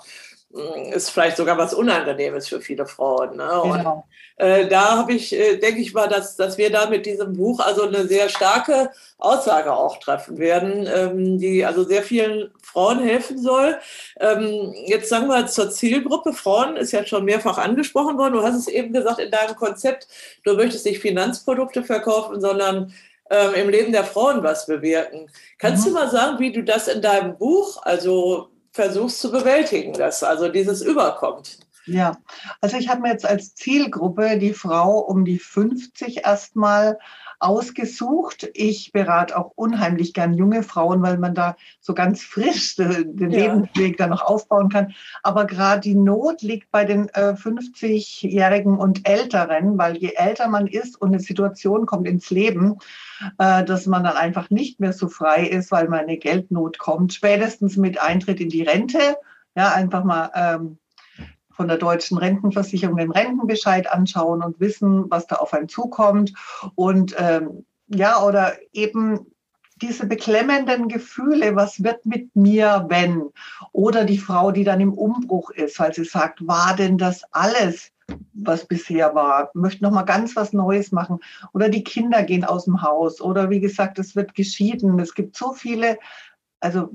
ist 0.91 1.10
vielleicht 1.10 1.38
sogar 1.38 1.57
was 1.57 1.74
Unangenehmes 1.74 2.48
für 2.48 2.62
viele 2.62 2.86
Frauen. 2.86 3.38
Ne? 3.38 3.62
Und 3.62 3.77
genau. 3.79 4.07
äh, 4.38 4.67
da 4.67 4.98
habe 4.98 5.13
ich, 5.13 5.33
äh, 5.33 5.57
denke 5.57 5.81
ich 5.81 5.93
mal, 5.93 6.07
dass, 6.07 6.36
dass 6.36 6.60
wir 6.60 6.72
da 6.72 6.88
mit 6.89 7.07
diesem 7.07 7.33
Buch 7.33 7.60
also 7.60 7.88
eine 7.88 8.05
sehr 8.07 8.29
starke 8.29 8.91
Aussage 9.17 9.74
auch 9.74 9.98
treffen 9.98 10.38
werden, 10.38 10.88
ähm, 10.93 11.39
die 11.39 11.65
also 11.65 11.83
sehr 11.83 12.03
vielen 12.03 12.51
Frauen 12.62 13.00
helfen 13.00 13.41
soll. 13.41 13.77
Ähm, 14.19 14.74
jetzt 14.86 15.10
sagen 15.10 15.27
wir 15.27 15.48
zur 15.48 15.72
Zielgruppe. 15.72 16.33
Frauen 16.33 16.77
ist 16.77 16.91
ja 16.91 17.03
schon 17.03 17.25
mehrfach 17.25 17.57
angesprochen 17.57 18.17
worden. 18.19 18.33
Du 18.33 18.43
hast 18.43 18.55
es 18.55 18.67
eben 18.67 18.93
gesagt 18.93 19.19
in 19.19 19.31
deinem 19.31 19.55
Konzept, 19.55 20.07
du 20.43 20.53
möchtest 20.53 20.86
nicht 20.86 21.00
Finanzprodukte 21.00 21.83
verkaufen, 21.83 22.39
sondern 22.39 22.93
ähm, 23.31 23.53
im 23.55 23.69
Leben 23.69 23.91
der 23.91 24.03
Frauen 24.03 24.43
was 24.43 24.67
bewirken. 24.67 25.31
Kannst 25.57 25.83
mhm. 25.83 25.89
du 25.89 25.95
mal 25.95 26.10
sagen, 26.12 26.38
wie 26.38 26.51
du 26.51 26.63
das 26.63 26.88
in 26.88 27.01
deinem 27.01 27.38
Buch, 27.38 27.81
also 27.81 28.50
versuchst 28.74 29.20
zu 29.20 29.32
bewältigen, 29.32 29.94
dass 29.94 30.24
also 30.24 30.50
dieses 30.50 30.82
überkommt. 30.82 31.60
Ja, 31.86 32.18
also 32.62 32.77
ich 32.77 32.89
habe 32.89 33.01
mir 33.01 33.12
jetzt 33.12 33.25
als 33.25 33.56
Zielgruppe 33.56 34.38
die 34.38 34.53
Frau 34.53 35.00
um 35.00 35.25
die 35.25 35.39
50 35.39 36.25
erstmal 36.25 36.98
ausgesucht. 37.43 38.50
Ich 38.53 38.91
berate 38.91 39.38
auch 39.38 39.51
unheimlich 39.55 40.13
gern 40.13 40.33
junge 40.33 40.63
Frauen, 40.63 41.01
weil 41.01 41.17
man 41.17 41.35
da 41.35 41.55
so 41.81 41.93
ganz 41.93 42.23
frisch 42.23 42.75
den 42.75 43.29
ja. 43.31 43.39
Lebensweg 43.39 43.97
dann 43.97 44.12
noch 44.12 44.21
aufbauen 44.21 44.69
kann. 44.69 44.93
Aber 45.21 45.45
gerade 45.45 45.81
die 45.81 45.95
Not 45.95 46.41
liegt 46.41 46.71
bei 46.71 46.85
den 46.85 47.09
äh, 47.09 47.33
50-Jährigen 47.33 48.77
und 48.77 49.07
Älteren, 49.07 49.77
weil 49.77 49.97
je 49.97 50.13
älter 50.15 50.47
man 50.47 50.67
ist 50.67 51.00
und 51.00 51.09
eine 51.09 51.19
Situation 51.19 51.85
kommt 51.85 52.07
ins 52.07 52.29
Leben, 52.29 52.77
äh, 53.38 53.63
dass 53.63 53.85
man 53.85 54.03
dann 54.03 54.15
einfach 54.15 54.50
nicht 54.50 54.79
mehr 54.79 54.93
so 54.93 55.09
frei 55.09 55.45
ist, 55.45 55.71
weil 55.71 55.89
man 55.89 56.00
eine 56.00 56.17
Geldnot 56.17 56.79
kommt, 56.79 57.13
spätestens 57.13 57.77
mit 57.77 58.01
Eintritt 58.01 58.39
in 58.39 58.50
die 58.50 58.63
Rente. 58.63 59.17
Ja, 59.55 59.73
einfach 59.73 60.03
mal 60.03 60.31
ähm, 60.33 60.77
von 61.53 61.67
der 61.67 61.77
deutschen 61.77 62.17
Rentenversicherung 62.17 62.98
den 62.98 63.12
Rentenbescheid 63.12 63.91
anschauen 63.91 64.41
und 64.41 64.60
wissen, 64.60 65.05
was 65.10 65.27
da 65.27 65.38
auf 65.38 65.53
einen 65.53 65.69
zukommt. 65.69 66.33
Und 66.75 67.15
ähm, 67.17 67.65
ja, 67.88 68.22
oder 68.24 68.53
eben 68.72 69.27
diese 69.81 70.05
beklemmenden 70.05 70.88
Gefühle, 70.88 71.55
was 71.55 71.83
wird 71.83 72.05
mit 72.05 72.36
mir, 72.36 72.86
wenn? 72.89 73.29
Oder 73.72 74.05
die 74.05 74.17
Frau, 74.17 74.51
die 74.51 74.63
dann 74.63 74.79
im 74.79 74.93
Umbruch 74.93 75.50
ist, 75.51 75.79
weil 75.79 75.93
sie 75.93 76.05
sagt, 76.05 76.48
war 76.48 76.75
denn 76.75 76.98
das 76.98 77.24
alles, 77.31 77.91
was 78.33 78.65
bisher 78.65 79.15
war? 79.15 79.50
Möchte 79.53 79.83
noch 79.83 79.91
mal 79.91 80.03
ganz 80.03 80.36
was 80.36 80.53
Neues 80.53 80.91
machen? 80.91 81.19
Oder 81.53 81.69
die 81.69 81.83
Kinder 81.83 82.24
gehen 82.24 82.43
aus 82.43 82.65
dem 82.65 82.81
Haus? 82.81 83.22
Oder 83.22 83.50
wie 83.50 83.60
gesagt, 83.60 84.00
es 84.00 84.15
wird 84.15 84.36
geschieden. 84.36 85.00
Es 85.00 85.15
gibt 85.15 85.36
so 85.36 85.53
viele, 85.53 85.98
also 86.60 86.89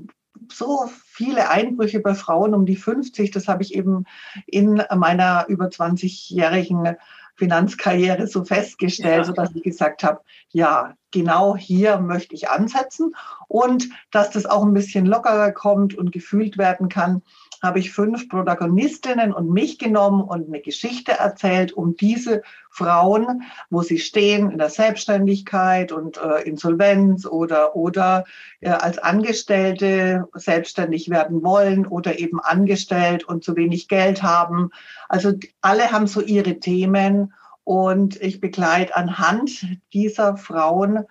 so 0.51 0.89
viele 1.05 1.49
Einbrüche 1.49 1.99
bei 1.99 2.15
Frauen 2.15 2.53
um 2.53 2.65
die 2.65 2.75
50. 2.75 3.31
Das 3.31 3.47
habe 3.47 3.63
ich 3.63 3.75
eben 3.75 4.05
in 4.45 4.81
meiner 4.95 5.45
über 5.47 5.65
20-jährigen 5.65 6.95
Finanzkarriere 7.35 8.27
so 8.27 8.43
festgestellt, 8.43 9.19
ja. 9.19 9.23
sodass 9.23 9.55
ich 9.55 9.63
gesagt 9.63 10.03
habe, 10.03 10.21
ja, 10.49 10.93
genau 11.11 11.55
hier 11.55 11.97
möchte 11.97 12.35
ich 12.35 12.49
ansetzen 12.49 13.15
und 13.47 13.89
dass 14.11 14.29
das 14.29 14.45
auch 14.45 14.63
ein 14.63 14.73
bisschen 14.73 15.05
lockerer 15.05 15.51
kommt 15.51 15.95
und 15.95 16.11
gefühlt 16.11 16.57
werden 16.57 16.89
kann 16.89 17.23
habe 17.61 17.79
ich 17.79 17.91
fünf 17.91 18.29
Protagonistinnen 18.29 19.33
und 19.33 19.51
mich 19.51 19.79
genommen 19.79 20.21
und 20.21 20.47
eine 20.47 20.61
Geschichte 20.61 21.13
erzählt, 21.13 21.73
um 21.73 21.95
diese 21.95 22.41
Frauen, 22.69 23.43
wo 23.69 23.81
sie 23.81 23.99
stehen 23.99 24.51
in 24.51 24.57
der 24.57 24.69
Selbstständigkeit 24.69 25.91
und 25.91 26.17
äh, 26.17 26.41
Insolvenz 26.43 27.25
oder, 27.25 27.75
oder 27.75 28.25
äh, 28.61 28.69
als 28.69 28.97
Angestellte 28.97 30.27
selbstständig 30.33 31.09
werden 31.09 31.43
wollen 31.43 31.85
oder 31.85 32.19
eben 32.19 32.39
angestellt 32.39 33.23
und 33.23 33.43
zu 33.43 33.55
wenig 33.55 33.87
Geld 33.87 34.23
haben. 34.23 34.69
Also 35.07 35.33
alle 35.61 35.91
haben 35.91 36.07
so 36.07 36.21
ihre 36.21 36.59
Themen 36.59 37.33
und 37.63 38.19
ich 38.21 38.39
begleite 38.39 38.95
anhand 38.95 39.65
dieser 39.93 40.37
Frauen 40.37 41.05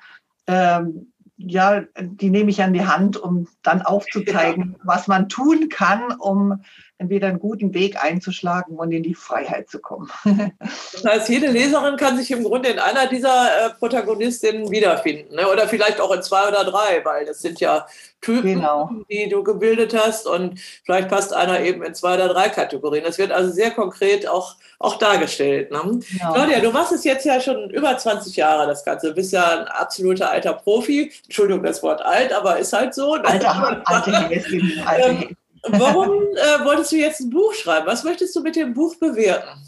ähm, 0.47 1.13
ja, 1.39 1.83
die 1.99 2.31
nehme 2.31 2.51
ich 2.51 2.63
an 2.63 2.73
die 2.73 2.87
Hand, 2.87 3.17
um 3.17 3.47
dann 3.63 3.83
aufzuzeigen, 3.83 4.73
ja. 4.79 4.85
was 4.85 5.07
man 5.07 5.29
tun 5.29 5.69
kann, 5.69 6.13
um 6.19 6.63
entweder 6.99 7.29
einen 7.29 7.39
guten 7.39 7.75
Weg 7.75 8.03
einzuschlagen 8.03 8.77
und 8.77 8.91
in 8.93 9.05
die 9.05 9.15
Freiheit 9.15 9.71
zu 9.71 9.79
kommen. 9.79 10.11
Das 10.93 11.05
heißt, 11.05 11.29
jede 11.29 11.49
Leserin 11.49 11.97
kann 11.97 12.17
sich 12.17 12.31
im 12.31 12.43
Grunde 12.43 12.69
in 12.71 12.79
einer 12.79 13.07
dieser 13.07 13.67
äh, 13.67 13.71
Protagonistinnen 13.79 14.71
wiederfinden. 14.71 15.37
Ne? 15.37 15.49
Oder 15.49 15.69
vielleicht 15.69 16.01
auch 16.01 16.13
in 16.13 16.23
zwei 16.23 16.49
oder 16.49 16.65
drei, 16.65 17.05
weil 17.05 17.25
das 17.25 17.41
sind 17.41 17.61
ja 17.61 17.87
Typen, 18.21 18.55
genau. 18.55 18.91
die 19.09 19.29
du 19.29 19.45
gebildet 19.45 19.97
hast 19.97 20.27
und 20.27 20.59
vielleicht 20.85 21.09
passt 21.09 21.33
einer 21.33 21.61
eben 21.61 21.85
in 21.85 21.95
zwei 21.95 22.15
oder 22.15 22.29
drei 22.29 22.49
Kategorien. 22.49 23.05
Das 23.05 23.17
wird 23.17 23.31
also 23.31 23.53
sehr 23.53 23.71
konkret 23.71 24.29
auch, 24.29 24.57
auch 24.81 24.99
dargestellt. 24.99 25.71
Ne? 25.71 26.01
Ja. 26.19 26.33
Claudia, 26.33 26.61
du 26.61 26.73
machst 26.73 26.93
es 26.93 27.05
jetzt 27.05 27.25
ja 27.25 27.41
schon 27.41 27.71
über 27.71 27.97
20 27.97 28.35
Jahre, 28.35 28.67
das 28.67 28.85
Ganze. 28.85 29.09
Du 29.09 29.15
bist 29.15 29.33
ja 29.33 29.61
ein 29.61 29.69
absoluter 29.69 30.31
alter 30.31 30.55
Profi. 30.55 31.13
Entschuldigung, 31.25 31.63
das 31.63 31.83
Wort 31.85 32.03
alt, 32.03 32.33
aber 32.33 32.59
ist 32.59 32.73
halt 32.73 32.93
so. 32.93 33.13
Alter, 33.13 33.83
alte, 33.85 34.13
alte, 34.13 34.87
alte. 34.87 35.37
Warum 35.65 36.11
äh, 36.11 36.65
wolltest 36.65 36.93
du 36.93 36.97
jetzt 36.97 37.21
ein 37.21 37.31
Buch 37.31 37.55
schreiben? 37.55 37.87
Was 37.87 38.05
möchtest 38.05 38.35
du 38.37 38.43
mit 38.43 38.57
dem 38.57 38.75
Buch 38.75 38.97
bewirken? 38.97 39.65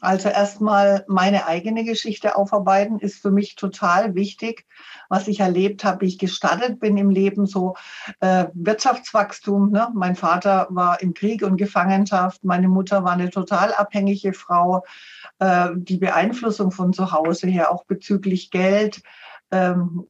Also 0.00 0.28
erstmal 0.28 1.04
meine 1.08 1.46
eigene 1.46 1.84
Geschichte 1.84 2.36
aufarbeiten 2.36 2.98
ist 2.98 3.20
für 3.22 3.30
mich 3.30 3.54
total 3.54 4.14
wichtig, 4.14 4.66
was 5.08 5.26
ich 5.28 5.40
erlebt 5.40 5.84
habe, 5.84 6.02
wie 6.02 6.08
ich 6.08 6.18
gestartet 6.18 6.80
bin 6.80 6.96
im 6.96 7.10
Leben, 7.10 7.46
so 7.46 7.76
äh, 8.20 8.46
Wirtschaftswachstum. 8.52 9.70
Ne? 9.70 9.88
Mein 9.94 10.16
Vater 10.16 10.66
war 10.70 11.00
im 11.00 11.14
Krieg 11.14 11.42
und 11.42 11.56
Gefangenschaft, 11.56 12.44
meine 12.44 12.68
Mutter 12.68 13.04
war 13.04 13.12
eine 13.12 13.30
total 13.30 13.72
abhängige 13.72 14.32
Frau, 14.32 14.84
äh, 15.38 15.68
die 15.74 15.98
Beeinflussung 15.98 16.72
von 16.72 16.92
zu 16.92 17.12
Hause 17.12 17.46
her, 17.46 17.72
auch 17.72 17.84
bezüglich 17.84 18.50
Geld. 18.50 19.02
Ähm, 19.50 20.06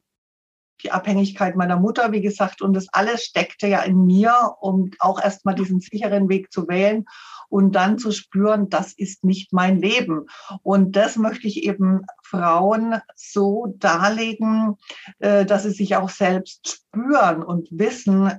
die 0.83 0.91
Abhängigkeit 0.91 1.55
meiner 1.55 1.77
Mutter, 1.77 2.11
wie 2.11 2.21
gesagt, 2.21 2.61
und 2.61 2.73
das 2.73 2.87
alles 2.91 3.23
steckte 3.23 3.67
ja 3.67 3.81
in 3.81 4.05
mir, 4.05 4.55
um 4.61 4.91
auch 4.99 5.21
erstmal 5.21 5.55
diesen 5.55 5.79
sicheren 5.79 6.29
Weg 6.29 6.51
zu 6.51 6.67
wählen 6.67 7.05
und 7.49 7.73
dann 7.73 7.97
zu 7.97 8.11
spüren, 8.11 8.69
das 8.69 8.93
ist 8.93 9.23
nicht 9.23 9.53
mein 9.53 9.77
Leben. 9.77 10.25
Und 10.63 10.95
das 10.95 11.15
möchte 11.15 11.47
ich 11.47 11.63
eben 11.63 12.01
Frauen 12.23 12.95
so 13.15 13.73
darlegen, 13.77 14.75
äh, 15.19 15.45
dass 15.45 15.63
sie 15.63 15.71
sich 15.71 15.95
auch 15.95 16.09
selbst 16.09 16.81
spüren 16.91 17.43
und 17.43 17.67
wissen, 17.71 18.31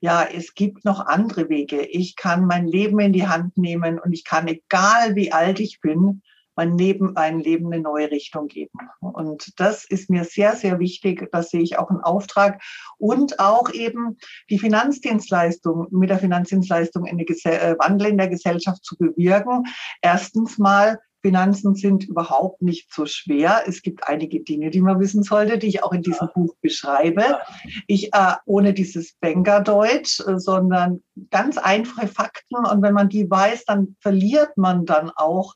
ja, 0.00 0.22
es 0.22 0.54
gibt 0.54 0.84
noch 0.84 1.06
andere 1.06 1.48
Wege. 1.48 1.80
Ich 1.82 2.16
kann 2.16 2.44
mein 2.44 2.66
Leben 2.66 3.00
in 3.00 3.12
die 3.12 3.26
Hand 3.26 3.56
nehmen 3.56 3.98
und 3.98 4.12
ich 4.12 4.24
kann, 4.24 4.46
egal 4.48 5.14
wie 5.14 5.32
alt 5.32 5.60
ich 5.60 5.80
bin, 5.80 6.22
mein 6.56 6.76
Leben, 6.78 7.12
mein 7.14 7.40
Leben 7.40 7.72
eine 7.72 7.82
neue 7.82 8.10
Richtung 8.10 8.48
geben. 8.48 8.78
Und 9.00 9.58
das 9.58 9.84
ist 9.84 10.10
mir 10.10 10.24
sehr, 10.24 10.56
sehr 10.56 10.78
wichtig. 10.78 11.28
Das 11.32 11.50
sehe 11.50 11.62
ich 11.62 11.78
auch 11.78 11.90
einen 11.90 12.00
Auftrag. 12.00 12.62
Und 12.98 13.40
auch 13.40 13.70
eben 13.70 14.18
die 14.50 14.58
Finanzdienstleistung, 14.58 15.88
mit 15.90 16.10
der 16.10 16.18
Finanzdienstleistung 16.18 17.06
einen 17.06 17.20
äh, 17.20 17.76
Wandel 17.78 18.08
in 18.08 18.18
der 18.18 18.28
Gesellschaft 18.28 18.84
zu 18.84 18.96
bewirken. 18.96 19.64
Erstens 20.02 20.58
mal 20.58 20.98
Finanzen 21.24 21.74
sind 21.74 22.04
überhaupt 22.04 22.60
nicht 22.60 22.92
so 22.92 23.06
schwer. 23.06 23.62
Es 23.66 23.80
gibt 23.80 24.06
einige 24.06 24.44
Dinge, 24.44 24.68
die 24.68 24.82
man 24.82 25.00
wissen 25.00 25.22
sollte, 25.22 25.56
die 25.56 25.68
ich 25.68 25.82
auch 25.82 25.92
in 25.92 26.02
diesem 26.02 26.28
Buch 26.34 26.54
beschreibe. 26.60 27.38
Ich 27.86 28.12
äh, 28.12 28.34
ohne 28.44 28.74
dieses 28.74 29.14
Bankerdeutsch, 29.20 30.20
äh, 30.20 30.38
sondern 30.38 31.02
ganz 31.30 31.56
einfache 31.56 32.08
Fakten. 32.08 32.56
Und 32.56 32.82
wenn 32.82 32.92
man 32.92 33.08
die 33.08 33.30
weiß, 33.30 33.64
dann 33.64 33.96
verliert 34.00 34.58
man 34.58 34.84
dann 34.84 35.10
auch 35.16 35.54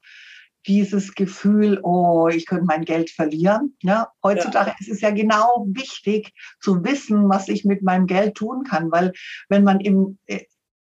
dieses 0.66 1.14
Gefühl, 1.14 1.80
oh, 1.82 2.28
ich 2.28 2.46
könnte 2.46 2.64
mein 2.64 2.84
Geld 2.84 3.10
verlieren. 3.10 3.76
Ja, 3.82 4.08
heutzutage 4.22 4.70
ja. 4.70 4.76
ist 4.78 4.90
es 4.90 5.00
ja 5.00 5.10
genau 5.10 5.66
wichtig 5.68 6.32
zu 6.60 6.84
wissen, 6.84 7.28
was 7.28 7.48
ich 7.48 7.64
mit 7.64 7.82
meinem 7.82 8.06
Geld 8.06 8.34
tun 8.34 8.64
kann, 8.64 8.90
weil 8.90 9.12
wenn 9.48 9.64
man 9.64 9.80
im, 9.80 10.18
äh, 10.26 10.44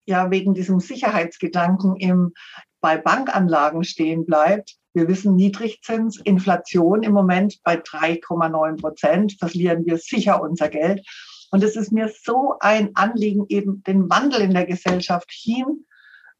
ja, 0.06 0.32
wegen 0.32 0.54
diesem 0.54 0.80
Sicherheitsgedanken 0.80 1.96
im, 1.98 2.34
bei 2.80 2.98
Bankanlagen 2.98 3.84
stehen 3.84 4.26
bleibt, 4.26 4.76
wir 4.94 5.10
wissen 5.10 5.36
Niedrigzins, 5.36 6.22
Inflation 6.24 7.04
im 7.04 7.12
Moment 7.12 7.60
bei 7.64 7.76
3,9 7.76 8.80
Prozent, 8.80 9.36
verlieren 9.38 9.86
wir 9.86 9.98
sicher 9.98 10.42
unser 10.42 10.70
Geld. 10.70 11.06
Und 11.52 11.64
es 11.64 11.76
ist 11.76 11.92
mir 11.92 12.12
so 12.24 12.56
ein 12.62 12.92
Anliegen, 12.96 13.46
eben 13.50 13.84
den 13.84 14.10
Wandel 14.10 14.42
in 14.42 14.54
der 14.54 14.66
Gesellschaft 14.66 15.30
hin 15.32 15.86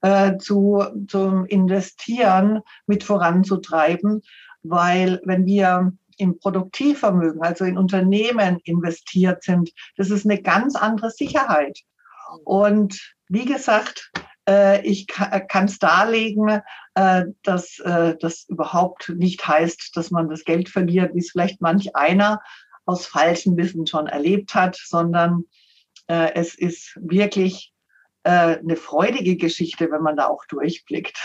äh, 0.06 0.38
zu, 0.38 0.84
zum 1.08 1.48
Investieren 1.48 2.62
mit 2.86 3.04
voranzutreiben, 3.04 4.22
weil 4.62 5.20
wenn 5.26 5.48
wir 5.48 5.94
im 6.18 6.38
Produktivvermögen, 6.38 7.42
also 7.42 7.66
in 7.66 7.76
Unternehmen 7.76 8.60
investiert 8.66 9.42
sind, 9.42 9.72
das 9.98 10.12
ist 10.12 10.26
eine 10.26 10.44
ganz 10.44 10.76
andere 10.76 11.10
Sicherheit. 11.10 11.80
Und 12.44 13.16
wie 13.30 13.46
gesagt, 13.46 14.12
äh, 14.48 14.86
ich 14.86 15.08
kann 15.08 15.66
es 15.66 15.80
darlegen, 15.80 16.62
äh, 16.94 17.26
dass 17.42 17.82
das 17.84 18.46
überhaupt 18.48 19.10
nicht 19.10 19.48
heißt, 19.48 19.98
dass 19.98 20.12
man 20.12 20.30
das 20.30 20.44
Geld 20.44 20.70
verliert, 20.70 21.16
wie 21.16 21.20
es 21.20 21.32
vielleicht 21.32 21.62
manch 21.62 21.96
einer 21.96 22.42
aus 22.86 23.08
falschem 23.08 23.58
Wissen 23.58 23.88
schon 23.88 24.06
erlebt 24.06 24.54
hat, 24.54 24.76
sondern 24.76 25.46
es 26.08 26.54
ist 26.54 26.96
wirklich 27.02 27.72
äh, 27.72 27.75
eine 28.30 28.76
freudige 28.76 29.38
Geschichte, 29.38 29.92
wenn 29.92 30.02
man 30.02 30.18
da 30.18 30.28
auch 30.28 30.46
durchblickt, 30.46 31.18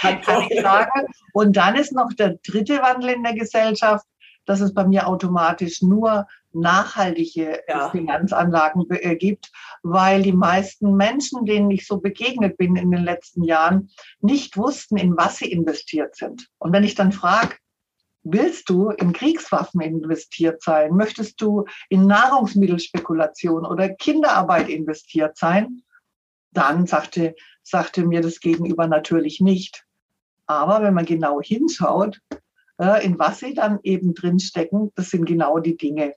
kann 0.00 0.46
ich 0.48 0.60
sagen. 0.60 1.06
Und 1.32 1.56
dann 1.56 1.76
ist 1.76 1.92
noch 1.92 2.12
der 2.12 2.38
dritte 2.46 2.80
Wandel 2.82 3.10
in 3.10 3.22
der 3.22 3.34
Gesellschaft, 3.34 4.06
dass 4.46 4.60
es 4.60 4.72
bei 4.72 4.86
mir 4.86 5.06
automatisch 5.06 5.82
nur 5.82 6.26
nachhaltige 6.52 7.60
ja. 7.68 7.90
Finanzanlagen 7.90 8.86
äh, 8.90 9.16
gibt, 9.16 9.50
weil 9.82 10.22
die 10.22 10.32
meisten 10.32 10.96
Menschen, 10.96 11.44
denen 11.44 11.70
ich 11.70 11.86
so 11.86 11.98
begegnet 12.00 12.56
bin 12.56 12.76
in 12.76 12.90
den 12.90 13.04
letzten 13.04 13.44
Jahren, 13.44 13.90
nicht 14.20 14.56
wussten, 14.56 14.96
in 14.96 15.16
was 15.16 15.36
sie 15.36 15.52
investiert 15.52 16.16
sind. 16.16 16.48
Und 16.58 16.72
wenn 16.72 16.84
ich 16.84 16.94
dann 16.94 17.12
frage, 17.12 17.56
willst 18.22 18.68
du 18.70 18.90
in 18.90 19.12
Kriegswaffen 19.12 19.80
investiert 19.80 20.62
sein? 20.62 20.94
Möchtest 20.94 21.40
du 21.40 21.66
in 21.88 22.06
Nahrungsmittelspekulation 22.06 23.64
oder 23.64 23.90
Kinderarbeit 23.90 24.68
investiert 24.68 25.36
sein? 25.36 25.82
Dann 26.52 26.86
sagte, 26.86 27.34
sagte 27.62 28.04
mir 28.04 28.20
das 28.20 28.40
Gegenüber 28.40 28.86
natürlich 28.86 29.40
nicht. 29.40 29.84
Aber 30.46 30.82
wenn 30.82 30.94
man 30.94 31.04
genau 31.04 31.40
hinschaut, 31.42 32.20
äh, 32.80 33.04
in 33.04 33.18
was 33.18 33.40
sie 33.40 33.54
dann 33.54 33.80
eben 33.82 34.14
drinstecken, 34.14 34.92
das 34.94 35.10
sind 35.10 35.26
genau 35.26 35.58
die 35.58 35.76
Dinge. 35.76 36.14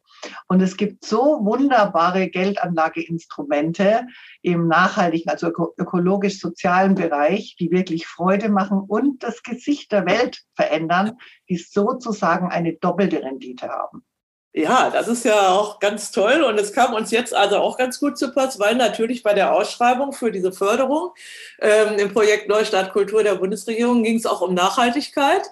Und 0.47 0.61
es 0.61 0.77
gibt 0.77 1.03
so 1.03 1.39
wunderbare 1.43 2.29
Geldanlageinstrumente 2.29 4.07
im 4.41 4.67
nachhaltigen, 4.67 5.29
also 5.29 5.47
ökologisch-sozialen 5.47 6.95
Bereich, 6.95 7.55
die 7.59 7.71
wirklich 7.71 8.07
Freude 8.07 8.49
machen 8.49 8.79
und 8.79 9.23
das 9.23 9.43
Gesicht 9.43 9.91
der 9.91 10.05
Welt 10.05 10.43
verändern, 10.53 11.17
die 11.49 11.57
sozusagen 11.57 12.49
eine 12.49 12.73
doppelte 12.73 13.23
Rendite 13.23 13.69
haben. 13.69 14.05
Ja, 14.53 14.89
das 14.89 15.07
ist 15.07 15.23
ja 15.23 15.49
auch 15.49 15.79
ganz 15.79 16.11
toll 16.11 16.43
und 16.43 16.59
es 16.59 16.73
kam 16.73 16.93
uns 16.93 17.09
jetzt 17.11 17.33
also 17.33 17.57
auch 17.57 17.77
ganz 17.77 18.01
gut 18.01 18.17
zu 18.17 18.33
Pass, 18.33 18.59
weil 18.59 18.75
natürlich 18.75 19.23
bei 19.23 19.33
der 19.33 19.53
Ausschreibung 19.53 20.11
für 20.11 20.29
diese 20.29 20.51
Förderung 20.51 21.13
ähm, 21.61 21.97
im 21.97 22.11
Projekt 22.11 22.49
Neustart 22.49 22.91
Kultur 22.91 23.23
der 23.23 23.35
Bundesregierung 23.35 24.03
ging 24.03 24.17
es 24.17 24.25
auch 24.25 24.41
um 24.41 24.53
Nachhaltigkeit. 24.53 25.43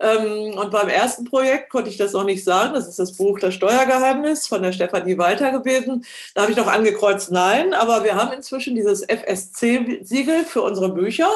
Ähm, 0.00 0.54
und 0.56 0.70
beim 0.70 0.88
ersten 0.88 1.24
Projekt 1.24 1.70
konnte 1.70 1.90
ich 1.90 1.96
das 1.98 2.12
noch 2.12 2.24
nicht 2.24 2.42
sagen. 2.42 2.74
Das 2.74 2.88
ist 2.88 2.98
das 2.98 3.16
Buch 3.16 3.38
Das 3.38 3.54
Steuergeheimnis 3.54 4.46
von 4.46 4.62
der 4.62 4.72
Stefanie 4.72 5.18
Walter 5.18 5.52
gewesen. 5.52 6.04
Da 6.34 6.42
habe 6.42 6.52
ich 6.52 6.56
noch 6.58 6.68
angekreuzt 6.68 7.30
Nein, 7.30 7.74
aber 7.74 8.02
wir 8.02 8.16
haben 8.16 8.32
inzwischen 8.32 8.74
dieses 8.74 9.02
FSC-Siegel 9.02 10.44
für 10.44 10.62
unsere 10.62 10.88
Bücher. 10.92 11.30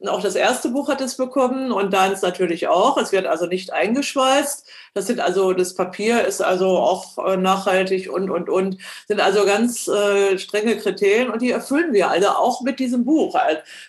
Und 0.00 0.08
auch 0.08 0.22
das 0.22 0.36
erste 0.36 0.68
Buch 0.68 0.88
hat 0.88 1.00
es 1.00 1.16
bekommen 1.16 1.72
und 1.72 1.92
deins 1.92 2.22
natürlich 2.22 2.68
auch. 2.68 2.96
Es 2.98 3.10
wird 3.10 3.26
also 3.26 3.46
nicht 3.46 3.72
eingeschweißt. 3.72 4.64
Das 4.94 5.06
sind 5.08 5.18
also, 5.18 5.52
das 5.52 5.74
Papier 5.74 6.24
ist 6.24 6.40
also 6.40 6.78
auch 6.78 7.18
äh, 7.26 7.36
nachhaltig 7.36 8.08
und, 8.08 8.30
und, 8.30 8.48
und. 8.48 8.78
Sind 9.08 9.20
also 9.20 9.44
ganz 9.44 9.88
äh, 9.88 10.38
strenge 10.38 10.76
Kriterien 10.76 11.30
und 11.30 11.42
die 11.42 11.50
erfüllen 11.50 11.92
wir 11.92 12.10
also 12.10 12.28
auch 12.28 12.60
mit 12.60 12.78
diesem 12.78 13.04
Buch. 13.04 13.36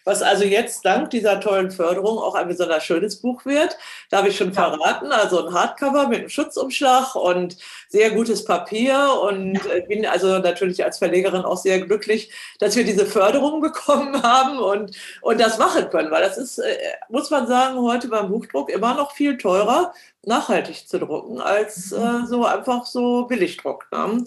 Was 0.04 0.24
also 0.24 0.46
jetzt 0.46 0.84
dank 0.84 1.12
dieser 1.12 1.40
tollen 1.42 1.70
Förderung 1.70 2.18
auch 2.18 2.34
ein 2.34 2.48
besonders 2.48 2.84
schönes 2.84 3.22
Buch 3.22 3.46
wird. 3.46 3.78
Da 4.10 4.18
habe 4.18 4.30
ich 4.30 4.38
schon 4.38 4.54
verraten. 4.54 5.12
Also 5.12 5.46
ein 5.46 5.54
Hardcover 5.54 6.08
mit 6.08 6.20
einem 6.20 6.30
Schutzumschlag 6.30 7.14
und 7.14 7.58
sehr 7.90 8.12
gutes 8.12 8.46
Papier 8.46 9.20
und 9.24 9.56
äh, 9.66 9.82
bin 9.88 10.06
also 10.06 10.38
natürlich 10.38 10.84
als 10.86 11.00
Verlegerin 11.00 11.42
auch 11.42 11.58
sehr 11.58 11.82
glücklich, 11.82 12.32
dass 12.60 12.76
wir 12.76 12.84
diese 12.86 13.06
Förderung 13.06 13.62
bekommen 13.62 14.22
haben 14.22 14.60
und, 14.60 14.96
und 15.22 15.40
das 15.42 15.58
machen 15.58 15.90
können, 15.90 16.12
weil 16.12 16.22
das 16.22 16.38
ist, 16.38 16.60
äh, 16.60 16.78
muss 17.10 17.32
man 17.32 17.48
sagen, 17.48 17.80
heute 17.82 18.08
beim 18.08 18.30
Buchdruck 18.30 18.70
immer 18.70 18.94
noch 18.94 19.12
viel 19.14 19.38
teurer 19.38 19.92
nachhaltig 20.26 20.88
zu 20.88 21.00
drucken, 21.00 21.40
als 21.40 21.92
äh, 21.94 22.26
so 22.28 22.46
einfach 22.46 22.86
so 22.86 23.26
Billigdruck. 23.26 23.88
Ne? 23.92 24.26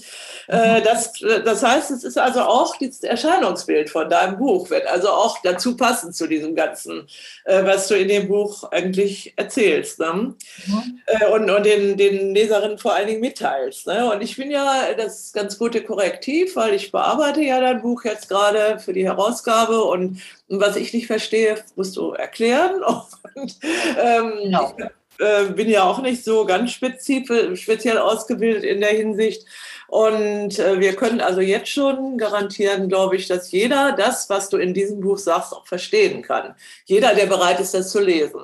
Äh, 0.49 0.81
mhm. 0.81 0.85
das, 0.85 1.13
das 1.45 1.63
heißt, 1.63 1.91
es 1.91 2.03
ist 2.03 2.19
also 2.19 2.41
auch 2.41 2.77
das 2.79 3.03
Erscheinungsbild 3.03 3.91
von 3.91 4.09
deinem 4.09 4.39
Buch, 4.39 4.71
wird 4.71 4.87
also 4.87 5.11
auch 5.11 5.39
dazu 5.43 5.77
passen 5.77 6.13
zu 6.13 6.27
diesem 6.27 6.55
Ganzen, 6.55 7.07
äh, 7.45 7.63
was 7.65 7.89
du 7.89 7.95
in 7.95 8.09
dem 8.09 8.29
Buch 8.29 8.65
eigentlich 8.71 9.35
erzählst 9.37 9.99
ne? 9.99 10.35
mhm. 10.67 11.01
Äh, 11.07 11.27
und, 11.27 11.51
und 11.51 11.67
den, 11.67 11.99
den 11.99 12.35
Leserinnen 12.35 12.79
vor 12.79 12.95
allen 12.95 13.09
Dingen 13.09 13.21
mitteilst. 13.21 13.87
Ne? 13.87 14.11
Und 14.11 14.23
ich 14.23 14.37
bin 14.37 14.51
ja 14.51 14.95
das 14.97 15.33
ganz 15.33 15.59
gute 15.59 15.83
Korrektiv, 15.83 16.57
weil 16.57 16.73
ich 16.73 16.91
bearbeite 16.91 17.43
ja 17.43 17.61
dein 17.61 17.83
Buch 17.83 18.05
jetzt 18.05 18.31
gerade 18.31 18.79
für 18.79 18.95
die 18.95 19.05
Herausgabe 19.05 19.85
und, 19.85 20.23
und 20.49 20.61
was 20.61 20.77
ich 20.77 20.95
nicht 20.95 21.07
verstehe, 21.07 21.63
musst 21.77 21.97
du 21.97 22.13
erklären. 22.13 22.83
Und, 23.35 23.59
ähm, 23.99 24.33
genau. 24.43 24.75
ich, 24.77 24.85
äh, 25.23 25.53
bin 25.53 25.71
ja 25.71 25.85
auch 25.85 26.03
nicht 26.03 26.25
so 26.25 26.45
ganz 26.45 26.73
speziell 26.73 27.99
ausgebildet 27.99 28.65
in 28.65 28.81
der 28.81 28.91
Hinsicht. 28.91 29.47
Und 29.89 30.59
äh, 30.59 30.81
wir 30.81 30.97
können 30.97 31.21
also 31.21 31.41
jetzt 31.41 31.69
schon 31.69 32.17
garantieren, 32.17 32.89
glaube 32.89 33.17
ich, 33.17 33.29
dass 33.29 33.53
jeder 33.53 33.93
das, 33.93 34.29
was 34.31 34.49
du 34.49 34.57
in 34.57 34.75
diesem 34.75 35.01
Buch 35.01 35.19
sagst, 35.19 35.53
auch 35.53 35.67
verstehen 35.67 36.23
kann. 36.23 36.55
Jeder, 36.87 37.15
der 37.15 37.27
bereit 37.27 37.61
ist, 37.61 37.75
das 37.75 37.91
zu 37.91 38.01
lesen. 38.01 38.41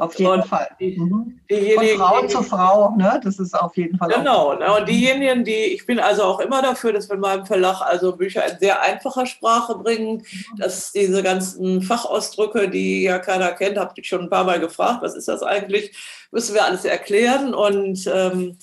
Auf 0.00 0.18
jeden 0.18 0.30
und 0.30 0.46
Fall. 0.46 0.66
Mhm. 0.78 1.40
Von 1.46 1.98
Frau 1.98 2.26
zu 2.26 2.42
Frau, 2.42 2.96
ne? 2.96 3.20
das 3.22 3.38
ist 3.38 3.52
auf 3.52 3.76
jeden 3.76 3.98
Fall. 3.98 4.08
Genau. 4.08 4.54
Ne? 4.54 4.72
Und 4.72 4.88
diejenigen, 4.88 5.44
die, 5.44 5.52
ich 5.52 5.84
bin 5.84 6.00
also 6.00 6.22
auch 6.22 6.40
immer 6.40 6.62
dafür, 6.62 6.94
dass 6.94 7.10
wir 7.10 7.16
in 7.16 7.20
meinem 7.20 7.44
Verlag 7.44 7.82
also 7.82 8.16
Bücher 8.16 8.50
in 8.50 8.58
sehr 8.58 8.80
einfacher 8.80 9.26
Sprache 9.26 9.74
bringen, 9.74 10.24
dass 10.56 10.92
diese 10.92 11.22
ganzen 11.22 11.82
Fachausdrücke, 11.82 12.70
die 12.70 13.02
ja 13.02 13.18
keiner 13.18 13.52
kennt, 13.52 13.76
habe 13.76 13.92
ich 13.94 14.08
schon 14.08 14.22
ein 14.22 14.30
paar 14.30 14.44
Mal 14.44 14.58
gefragt, 14.58 15.02
was 15.02 15.14
ist 15.14 15.28
das 15.28 15.42
eigentlich, 15.42 15.94
müssen 16.30 16.54
wir 16.54 16.64
alles 16.64 16.86
erklären 16.86 17.52
und 17.52 18.10
ähm, 18.10 18.56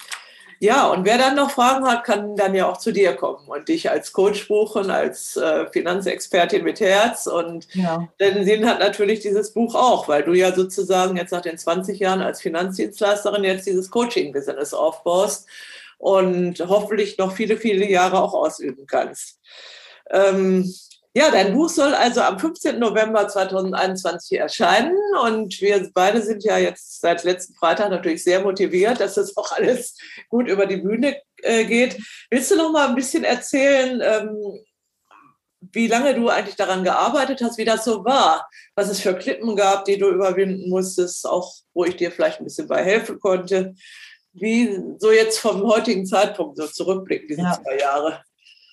ja, 0.60 0.88
und 0.88 1.06
wer 1.06 1.18
dann 1.18 1.36
noch 1.36 1.52
Fragen 1.52 1.86
hat, 1.86 2.04
kann 2.04 2.36
dann 2.36 2.56
ja 2.56 2.70
auch 2.70 2.78
zu 2.78 2.92
dir 2.92 3.14
kommen 3.14 3.48
und 3.48 3.68
dich 3.68 3.90
als 3.90 4.12
Coach 4.12 4.48
buchen, 4.48 4.90
als 4.90 5.38
äh, 5.38 5.68
Finanzexpertin 5.72 6.64
mit 6.64 6.80
Herz. 6.80 7.28
Und 7.28 7.68
ja. 7.76 8.08
den 8.20 8.44
Sinn 8.46 8.68
hat 8.68 8.80
natürlich 8.80 9.20
dieses 9.20 9.54
Buch 9.54 9.76
auch, 9.76 10.08
weil 10.08 10.24
du 10.24 10.34
ja 10.34 10.54
sozusagen 10.54 11.18
jetzt 11.18 11.32
nach 11.32 11.42
den 11.42 11.58
20 11.58 12.00
Jahren 12.00 12.22
als 12.22 12.42
Finanzdienstleisterin 12.42 13.44
jetzt 13.44 13.68
dieses 13.68 13.92
Coaching-Business 13.92 14.74
aufbaust 14.74 15.48
und 15.98 16.60
hoffentlich 16.60 17.18
noch 17.18 17.34
viele, 17.34 17.58
viele 17.58 17.90
Jahre 17.90 18.22
auch 18.22 18.34
ausüben 18.34 18.86
kannst. 18.88 19.40
Ähm, 20.10 20.74
ja, 21.18 21.32
dein 21.32 21.52
Buch 21.52 21.68
soll 21.68 21.96
also 21.96 22.22
am 22.22 22.38
15. 22.38 22.78
November 22.78 23.28
2021 23.28 24.38
erscheinen 24.38 24.96
und 25.24 25.60
wir 25.62 25.90
beide 25.92 26.22
sind 26.22 26.44
ja 26.44 26.60
jetzt 26.60 27.02
seit 27.02 27.24
letzten 27.24 27.56
Freitag 27.56 27.90
natürlich 27.90 28.24
sehr 28.24 28.42
motiviert, 28.42 29.00
dass 29.00 29.16
das 29.16 29.36
auch 29.36 29.52
alles 29.52 29.98
gut 30.30 30.48
über 30.48 30.68
die 30.68 30.78
Bühne 30.78 31.20
äh, 31.42 31.66
geht. 31.66 31.98
Willst 32.30 32.52
du 32.52 32.56
noch 32.56 32.72
mal 32.72 32.90
ein 32.90 32.94
bisschen 32.94 33.24
erzählen, 33.24 34.00
ähm, 34.04 34.60
wie 35.60 35.88
lange 35.88 36.14
du 36.14 36.30
eigentlich 36.30 36.56
daran 36.56 36.84
gearbeitet 36.84 37.42
hast, 37.42 37.58
wie 37.58 37.66
das 37.66 37.84
so 37.84 38.06
war, 38.06 38.48
was 38.76 38.88
es 38.88 39.00
für 39.00 39.16
Klippen 39.16 39.56
gab, 39.56 39.86
die 39.86 39.98
du 39.98 40.10
überwinden 40.10 40.70
musstest, 40.70 41.26
auch 41.26 41.52
wo 41.74 41.84
ich 41.84 41.96
dir 41.96 42.12
vielleicht 42.12 42.40
ein 42.40 42.46
bisschen 42.46 42.68
bei 42.68 42.84
helfen 42.84 43.20
konnte. 43.20 43.74
Wie 44.34 44.80
so 45.00 45.12
jetzt 45.12 45.40
vom 45.40 45.64
heutigen 45.64 46.06
Zeitpunkt 46.06 46.58
so 46.58 46.68
zurückblicken, 46.68 47.30
diese 47.30 47.42
ja. 47.42 47.60
zwei 47.60 47.80
Jahre? 47.80 48.22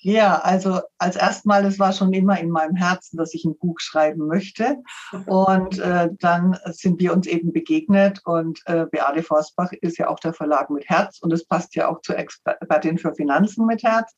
Ja, 0.06 0.38
also 0.40 0.82
als 0.98 1.16
erstmal, 1.16 1.64
es 1.64 1.78
war 1.78 1.94
schon 1.94 2.12
immer 2.12 2.38
in 2.38 2.50
meinem 2.50 2.76
Herzen, 2.76 3.16
dass 3.16 3.32
ich 3.32 3.46
ein 3.46 3.56
Buch 3.56 3.80
schreiben 3.80 4.26
möchte. 4.26 4.76
Und 5.24 5.78
äh, 5.78 6.10
dann 6.18 6.58
sind 6.66 7.00
wir 7.00 7.14
uns 7.14 7.26
eben 7.26 7.54
begegnet 7.54 8.20
und 8.26 8.60
äh, 8.66 8.84
Beate 8.84 9.22
Forstbach 9.22 9.72
ist 9.72 9.96
ja 9.96 10.08
auch 10.08 10.20
der 10.20 10.34
Verlag 10.34 10.68
mit 10.68 10.90
Herz 10.90 11.20
und 11.22 11.32
es 11.32 11.46
passt 11.46 11.74
ja 11.74 11.88
auch 11.88 12.02
zur 12.02 12.18
Expertin 12.18 12.98
für 12.98 13.14
Finanzen 13.14 13.64
mit 13.64 13.82
Herz. 13.82 14.14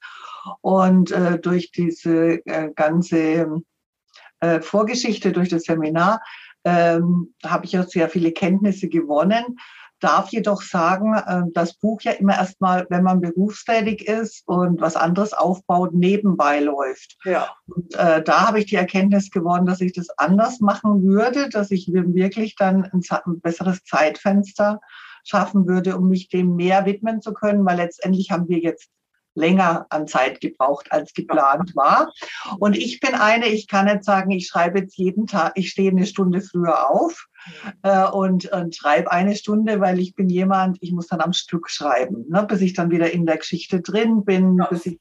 Und 0.60 1.12
äh, 1.12 1.38
durch 1.38 1.70
diese 1.70 2.44
äh, 2.46 2.72
ganze 2.74 3.62
äh, 4.40 4.60
Vorgeschichte, 4.60 5.30
durch 5.30 5.50
das 5.50 5.62
Seminar, 5.62 6.20
ähm, 6.64 7.32
habe 7.44 7.64
ich 7.64 7.78
auch 7.78 7.86
sehr 7.86 8.08
viele 8.08 8.32
Kenntnisse 8.32 8.88
gewonnen 8.88 9.56
darf 10.00 10.30
jedoch 10.30 10.62
sagen, 10.62 11.14
äh, 11.14 11.42
das 11.52 11.74
Buch 11.74 12.00
ja 12.02 12.12
immer 12.12 12.34
erstmal, 12.34 12.86
wenn 12.90 13.02
man 13.02 13.20
berufstätig 13.20 14.06
ist 14.06 14.42
und 14.46 14.80
was 14.80 14.96
anderes 14.96 15.32
aufbaut, 15.32 15.94
nebenbei 15.94 16.60
läuft. 16.60 17.16
Ja. 17.24 17.48
Und 17.66 17.94
äh, 17.94 18.22
da 18.22 18.46
habe 18.46 18.58
ich 18.58 18.66
die 18.66 18.76
Erkenntnis 18.76 19.30
gewonnen, 19.30 19.66
dass 19.66 19.80
ich 19.80 19.92
das 19.92 20.08
anders 20.18 20.60
machen 20.60 21.04
würde, 21.04 21.48
dass 21.48 21.70
ich 21.70 21.90
wirklich 21.92 22.56
dann 22.56 22.84
ein, 22.84 23.00
ein 23.10 23.40
besseres 23.40 23.82
Zeitfenster 23.84 24.80
schaffen 25.24 25.66
würde, 25.66 25.96
um 25.96 26.08
mich 26.08 26.28
dem 26.28 26.54
mehr 26.54 26.86
widmen 26.86 27.20
zu 27.20 27.32
können, 27.32 27.64
weil 27.66 27.78
letztendlich 27.78 28.30
haben 28.30 28.48
wir 28.48 28.58
jetzt 28.58 28.90
länger 29.36 29.86
an 29.90 30.06
Zeit 30.06 30.40
gebraucht, 30.40 30.90
als 30.90 31.12
geplant 31.14 31.76
war. 31.76 32.12
Und 32.58 32.76
ich 32.76 33.00
bin 33.00 33.14
eine, 33.14 33.46
ich 33.46 33.68
kann 33.68 33.86
nicht 33.86 34.04
sagen, 34.04 34.30
ich 34.30 34.48
schreibe 34.48 34.80
jetzt 34.80 34.96
jeden 34.96 35.26
Tag, 35.26 35.52
ich 35.54 35.70
stehe 35.70 35.90
eine 35.90 36.06
Stunde 36.06 36.40
früher 36.40 36.90
auf 36.90 37.26
äh, 37.82 38.06
und, 38.08 38.46
und 38.52 38.74
schreibe 38.74 39.10
eine 39.10 39.36
Stunde, 39.36 39.80
weil 39.80 39.98
ich 39.98 40.14
bin 40.14 40.28
jemand, 40.28 40.78
ich 40.80 40.92
muss 40.92 41.06
dann 41.06 41.20
am 41.20 41.32
Stück 41.32 41.70
schreiben, 41.70 42.24
ne, 42.28 42.44
bis 42.44 42.60
ich 42.60 42.74
dann 42.74 42.90
wieder 42.90 43.10
in 43.10 43.26
der 43.26 43.38
Geschichte 43.38 43.80
drin 43.80 44.24
bin, 44.24 44.58
ja. 44.58 44.66
bis 44.66 44.86
ich 44.86 45.00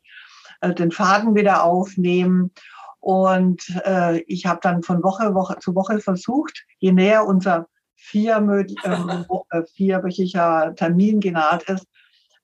äh, 0.61 0.73
den 0.73 0.91
Faden 0.91 1.35
wieder 1.35 1.63
aufnehme. 1.63 2.49
Und 2.99 3.63
äh, 3.85 4.21
ich 4.21 4.45
habe 4.47 4.59
dann 4.63 4.81
von 4.81 5.03
Woche, 5.03 5.35
Woche 5.35 5.59
zu 5.59 5.75
Woche 5.75 5.99
versucht, 5.99 6.65
je 6.79 6.91
näher 6.91 7.25
unser 7.25 7.67
vier, 7.95 8.37
äh, 8.83 9.63
vierwöchiger 9.73 10.73
Termin 10.75 11.19
genaht 11.19 11.63
ist, 11.63 11.87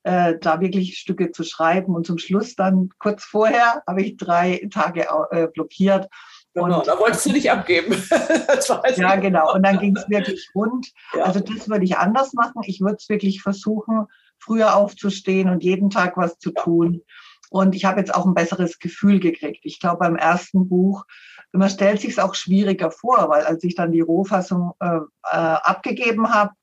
äh, 0.04 0.36
da 0.40 0.60
wirklich 0.62 0.98
Stücke 0.98 1.32
zu 1.32 1.44
schreiben. 1.44 1.96
Und 1.96 2.06
zum 2.06 2.18
Schluss 2.18 2.56
dann 2.56 2.90
kurz 3.00 3.24
vorher 3.24 3.84
habe 3.88 4.02
ich 4.02 4.18
drei 4.18 4.68
Tage 4.72 5.08
äh, 5.32 5.48
blockiert. 5.48 6.08
Genau, 6.54 6.80
und, 6.80 6.88
da 6.88 7.00
wolltest 7.00 7.26
du 7.26 7.32
nicht 7.32 7.50
abgeben. 7.50 7.96
ja, 8.98 9.16
genau. 9.16 9.54
Und 9.54 9.66
dann 9.66 9.80
ging 9.80 9.96
es 9.96 10.10
wirklich 10.10 10.50
rund. 10.54 10.88
Ja. 11.14 11.26
Also 11.26 11.42
das 11.42 11.68
würde 11.68 11.84
ich 11.84 11.98
anders 11.98 12.34
machen. 12.34 12.62
Ich 12.66 12.80
würde 12.80 12.96
es 12.96 13.10
wirklich 13.10 13.42
versuchen, 13.42 14.08
früher 14.40 14.76
aufzustehen 14.76 15.50
und 15.50 15.62
jeden 15.62 15.90
Tag 15.90 16.16
was 16.16 16.40
zu 16.40 16.52
tun. 16.52 17.02
Und 17.50 17.76
ich 17.76 17.84
habe 17.84 18.00
jetzt 18.00 18.16
auch 18.16 18.26
ein 18.26 18.34
besseres 18.34 18.80
Gefühl 18.80 19.20
gekriegt. 19.20 19.60
Ich 19.64 19.82
glaube, 19.82 19.98
beim 20.00 20.16
ersten 20.16 20.70
Buch, 20.70 21.06
man 21.52 21.70
stellt 21.70 22.00
sich 22.00 22.12
es 22.12 22.20
auch 22.20 22.34
schwieriger 22.34 22.92
vor, 22.92 23.28
weil 23.30 23.44
als 23.44 23.62
ich 23.66 23.76
dann 23.76 23.92
die 23.92 24.00
Rohfassung 24.00 24.72
äh, 24.80 25.00
äh, 25.30 25.36
abgegeben 25.36 26.34
habe, 26.34 26.54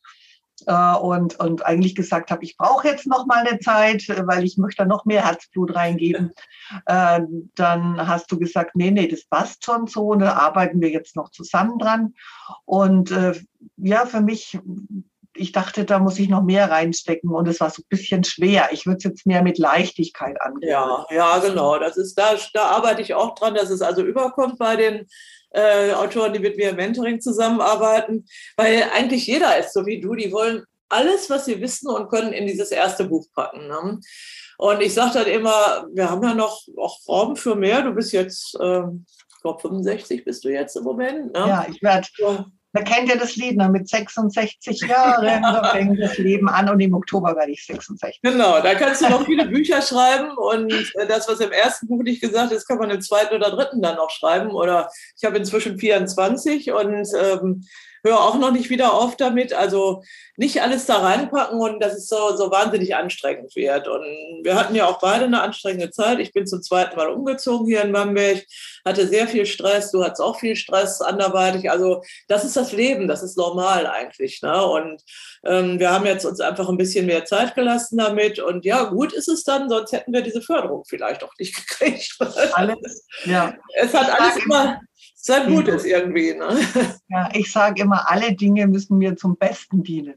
und, 0.66 1.38
und 1.38 1.64
eigentlich 1.64 1.94
gesagt 1.94 2.30
habe, 2.30 2.44
ich 2.44 2.56
brauche 2.56 2.88
jetzt 2.88 3.06
noch 3.06 3.26
mal 3.26 3.46
eine 3.46 3.58
Zeit, 3.60 4.08
äh, 4.08 4.26
weil 4.26 4.44
ich 4.44 4.56
möchte 4.56 4.86
noch 4.86 5.04
mehr 5.04 5.24
Herzblut 5.24 5.74
reingeben. 5.74 6.32
Äh, 6.86 7.20
dann 7.54 8.08
hast 8.08 8.30
du 8.32 8.38
gesagt, 8.38 8.74
nee, 8.74 8.90
nee, 8.90 9.08
das 9.08 9.24
passt 9.24 9.64
schon 9.64 9.86
so, 9.86 10.14
da 10.14 10.34
arbeiten 10.34 10.80
wir 10.80 10.90
jetzt 10.90 11.16
noch 11.16 11.30
zusammen 11.30 11.78
dran. 11.78 12.14
Und 12.64 13.10
äh, 13.10 13.34
ja, 13.76 14.06
für 14.06 14.20
mich, 14.20 14.58
ich 15.34 15.52
dachte, 15.52 15.84
da 15.84 15.98
muss 15.98 16.18
ich 16.18 16.28
noch 16.28 16.42
mehr 16.42 16.70
reinstecken 16.70 17.30
und 17.30 17.46
es 17.46 17.60
war 17.60 17.70
so 17.70 17.82
ein 17.82 17.88
bisschen 17.88 18.24
schwer. 18.24 18.68
Ich 18.72 18.86
würde 18.86 18.98
es 18.98 19.04
jetzt 19.04 19.26
mehr 19.26 19.42
mit 19.42 19.58
Leichtigkeit 19.58 20.40
angehen. 20.40 20.70
Ja, 20.70 21.06
ja, 21.10 21.38
genau. 21.38 21.78
Das 21.78 21.96
ist 21.96 22.16
da, 22.16 22.36
da 22.52 22.66
arbeite 22.70 23.02
ich 23.02 23.14
auch 23.14 23.34
dran, 23.34 23.54
dass 23.54 23.70
es 23.70 23.82
also 23.82 24.02
überkommt 24.02 24.58
bei 24.58 24.76
den 24.76 25.06
äh, 25.50 25.92
Autoren, 25.92 26.32
die 26.32 26.38
mit 26.38 26.56
mir 26.56 26.70
im 26.70 26.76
Mentoring 26.76 27.20
zusammenarbeiten, 27.20 28.26
weil 28.56 28.84
eigentlich 28.94 29.26
jeder 29.26 29.58
ist 29.58 29.72
so 29.72 29.86
wie 29.86 30.00
du, 30.00 30.14
die 30.14 30.32
wollen 30.32 30.64
alles, 30.88 31.28
was 31.30 31.44
sie 31.44 31.60
wissen 31.60 31.88
und 31.90 32.08
können, 32.08 32.32
in 32.32 32.46
dieses 32.46 32.70
erste 32.70 33.04
Buch 33.04 33.26
packen. 33.34 33.68
Ne? 33.68 34.00
Und 34.58 34.80
ich 34.80 34.94
sage 34.94 35.14
dann 35.14 35.26
immer, 35.26 35.86
wir 35.92 36.10
haben 36.10 36.22
ja 36.22 36.34
noch 36.34 36.62
auch 36.76 36.98
Raum 37.08 37.36
für 37.36 37.54
mehr. 37.54 37.82
Du 37.82 37.92
bist 37.92 38.12
jetzt, 38.12 38.56
äh, 38.60 38.80
ich 38.80 39.42
glaube, 39.42 39.60
65 39.60 40.24
bist 40.24 40.44
du 40.44 40.48
jetzt 40.48 40.76
im 40.76 40.84
Moment. 40.84 41.32
Ne? 41.32 41.38
Ja, 41.38 41.66
ich 41.68 41.82
werde. 41.82 42.08
Man 42.72 42.84
kennt 42.84 43.08
ja 43.08 43.16
das 43.16 43.36
Lied, 43.36 43.56
ne? 43.56 43.68
mit 43.68 43.88
66 43.88 44.82
Jahren 44.82 45.42
da 45.42 45.64
fängt 45.72 45.98
das 46.00 46.18
Leben 46.18 46.48
an 46.48 46.68
und 46.68 46.80
im 46.80 46.94
Oktober 46.94 47.34
werde 47.34 47.52
ich 47.52 47.64
66. 47.64 48.20
Genau, 48.22 48.60
da 48.60 48.74
kannst 48.74 49.02
du 49.02 49.08
noch 49.08 49.24
viele 49.24 49.46
Bücher 49.46 49.80
schreiben 49.80 50.36
und 50.36 50.72
äh, 50.72 51.06
das, 51.06 51.28
was 51.28 51.40
im 51.40 51.50
ersten 51.50 51.88
Buch 51.88 52.02
nicht 52.02 52.20
gesagt 52.20 52.52
ist, 52.52 52.66
kann 52.66 52.78
man 52.78 52.90
im 52.90 53.00
zweiten 53.00 53.34
oder 53.34 53.50
dritten 53.50 53.80
dann 53.80 53.96
noch 53.96 54.10
schreiben. 54.10 54.50
Oder 54.50 54.90
ich 55.16 55.24
habe 55.24 55.38
inzwischen 55.38 55.78
24 55.78 56.72
und 56.72 57.08
ähm, 57.18 57.64
höre 58.04 58.20
auch 58.20 58.36
noch 58.38 58.52
nicht 58.52 58.70
wieder 58.70 58.94
auf 58.94 59.16
damit. 59.16 59.52
Also 59.52 60.02
nicht 60.36 60.62
alles 60.62 60.86
da 60.86 60.98
reinpacken 60.98 61.60
und 61.60 61.80
dass 61.80 61.94
es 61.94 62.06
so, 62.06 62.36
so 62.36 62.50
wahnsinnig 62.50 62.94
anstrengend 62.94 63.54
wird. 63.56 63.88
Und 63.88 64.04
wir 64.44 64.54
hatten 64.54 64.74
ja 64.74 64.86
auch 64.86 65.00
beide 65.00 65.24
eine 65.24 65.42
anstrengende 65.42 65.90
Zeit. 65.90 66.20
Ich 66.20 66.32
bin 66.32 66.46
zum 66.46 66.62
zweiten 66.62 66.96
Mal 66.96 67.08
umgezogen 67.08 67.66
hier 67.66 67.82
in 67.82 67.92
Bamberg, 67.92 68.46
hatte 68.84 69.08
sehr 69.08 69.26
viel 69.26 69.46
Stress. 69.46 69.90
Du 69.90 70.04
hattest 70.04 70.20
auch 70.20 70.38
viel 70.38 70.54
Stress 70.54 71.00
anderweitig. 71.00 71.70
Also 71.70 72.02
das 72.28 72.44
ist 72.44 72.56
das 72.56 72.72
Leben, 72.72 73.08
das 73.08 73.22
ist 73.22 73.36
normal 73.36 73.86
eigentlich. 73.86 74.40
Ne? 74.42 74.64
Und 74.64 75.02
ähm, 75.44 75.80
wir 75.80 75.90
haben 75.90 76.06
jetzt 76.06 76.24
uns 76.24 76.40
einfach 76.40 76.68
ein 76.68 76.76
bisschen 76.76 77.06
mehr 77.06 77.24
Zeit 77.24 77.56
gelassen 77.56 77.98
damit. 77.98 78.38
Und 78.38 78.64
ja, 78.64 78.84
gut 78.84 79.12
ist 79.12 79.28
es 79.28 79.42
dann, 79.42 79.68
sonst 79.68 79.92
hätten 79.92 80.12
wir 80.12 80.22
diese 80.22 80.40
Förderung 80.40 80.84
vielleicht 80.86 81.24
auch 81.24 81.32
nicht 81.38 81.56
gekriegt. 81.68 82.16
Alles, 82.52 83.04
ja. 83.24 83.54
Es 83.74 83.92
hat 83.92 84.08
alles 84.20 84.36
immer 84.44 84.80
sehr 85.20 85.46
gut 85.46 85.68
ist 85.68 85.84
irgendwie. 85.84 86.34
Ne? 86.34 86.48
Ja, 87.10 87.30
ich 87.32 87.50
sage 87.50 87.82
immer, 87.82 88.10
alle 88.10 88.34
Dinge 88.34 88.66
müssen 88.66 88.98
mir 88.98 89.16
zum 89.16 89.36
Besten 89.36 89.82
dienen. 89.82 90.14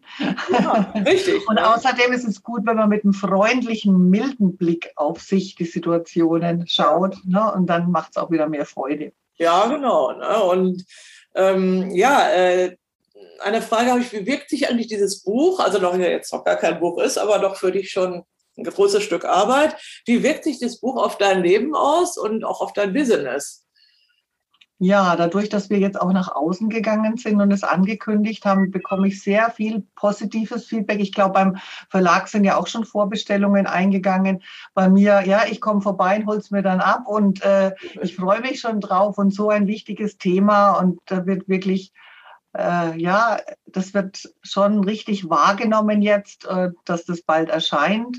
Ja, 0.51 0.93
richtig. 1.05 1.47
Und 1.47 1.57
außerdem 1.57 2.11
ist 2.11 2.27
es 2.27 2.43
gut, 2.43 2.65
wenn 2.65 2.75
man 2.75 2.89
mit 2.89 3.03
einem 3.03 3.13
freundlichen, 3.13 4.09
milden 4.09 4.57
Blick 4.57 4.91
auf 4.97 5.21
sich 5.21 5.55
die 5.55 5.65
Situationen 5.65 6.67
schaut. 6.67 7.17
Ne? 7.25 7.51
Und 7.53 7.67
dann 7.67 7.91
macht 7.91 8.11
es 8.11 8.17
auch 8.17 8.29
wieder 8.29 8.49
mehr 8.49 8.65
Freude. 8.65 9.13
Ja, 9.37 9.67
genau. 9.67 10.11
Ne? 10.11 10.43
Und 10.43 10.85
ähm, 11.33 11.91
ja, 11.91 12.29
äh, 12.29 12.75
eine 13.39 13.61
Frage 13.61 13.91
habe 13.91 14.01
ich, 14.01 14.11
wie 14.11 14.25
wirkt 14.25 14.49
sich 14.49 14.69
eigentlich 14.69 14.87
dieses 14.87 15.23
Buch, 15.23 15.59
also 15.59 15.79
noch 15.79 15.95
jetzt 15.97 16.33
noch 16.33 16.43
gar 16.43 16.57
kein 16.57 16.79
Buch 16.79 17.01
ist, 17.01 17.17
aber 17.17 17.39
doch 17.39 17.55
für 17.55 17.71
dich 17.71 17.89
schon 17.89 18.23
ein 18.57 18.63
großes 18.63 19.01
Stück 19.01 19.25
Arbeit. 19.25 19.75
Wie 20.05 20.23
wirkt 20.23 20.43
sich 20.43 20.59
das 20.59 20.79
Buch 20.79 21.01
auf 21.01 21.17
dein 21.17 21.41
Leben 21.41 21.73
aus 21.73 22.17
und 22.17 22.43
auch 22.43 22.61
auf 22.61 22.73
dein 22.73 22.93
Business? 22.93 23.65
Ja, 24.83 25.15
dadurch, 25.15 25.47
dass 25.47 25.69
wir 25.69 25.77
jetzt 25.77 26.01
auch 26.01 26.11
nach 26.11 26.33
außen 26.33 26.67
gegangen 26.67 27.15
sind 27.15 27.39
und 27.39 27.51
es 27.53 27.63
angekündigt 27.63 28.45
haben, 28.45 28.71
bekomme 28.71 29.09
ich 29.09 29.21
sehr 29.21 29.51
viel 29.51 29.85
positives 29.93 30.65
Feedback. 30.65 30.99
Ich 30.99 31.13
glaube, 31.13 31.33
beim 31.33 31.57
Verlag 31.89 32.27
sind 32.27 32.45
ja 32.45 32.57
auch 32.57 32.65
schon 32.65 32.83
Vorbestellungen 32.83 33.67
eingegangen. 33.67 34.41
Bei 34.73 34.89
mir, 34.89 35.21
ja, 35.23 35.43
ich 35.47 35.61
komme 35.61 35.81
vorbei 35.81 36.17
und 36.17 36.25
hol's 36.25 36.49
mir 36.49 36.63
dann 36.63 36.79
ab 36.79 37.03
und 37.05 37.43
äh, 37.43 37.75
ich 38.01 38.15
freue 38.15 38.41
mich 38.41 38.59
schon 38.59 38.81
drauf 38.81 39.19
und 39.19 39.31
so 39.31 39.49
ein 39.49 39.67
wichtiges 39.67 40.17
Thema 40.17 40.71
und 40.71 40.99
da 41.05 41.27
wird 41.27 41.47
wirklich 41.47 41.93
äh, 42.57 42.99
ja, 42.99 43.39
das 43.65 43.93
wird 43.93 44.29
schon 44.41 44.83
richtig 44.83 45.29
wahrgenommen 45.29 46.01
jetzt, 46.01 46.45
äh, 46.45 46.71
dass 46.85 47.05
das 47.05 47.21
bald 47.21 47.49
erscheint. 47.49 48.17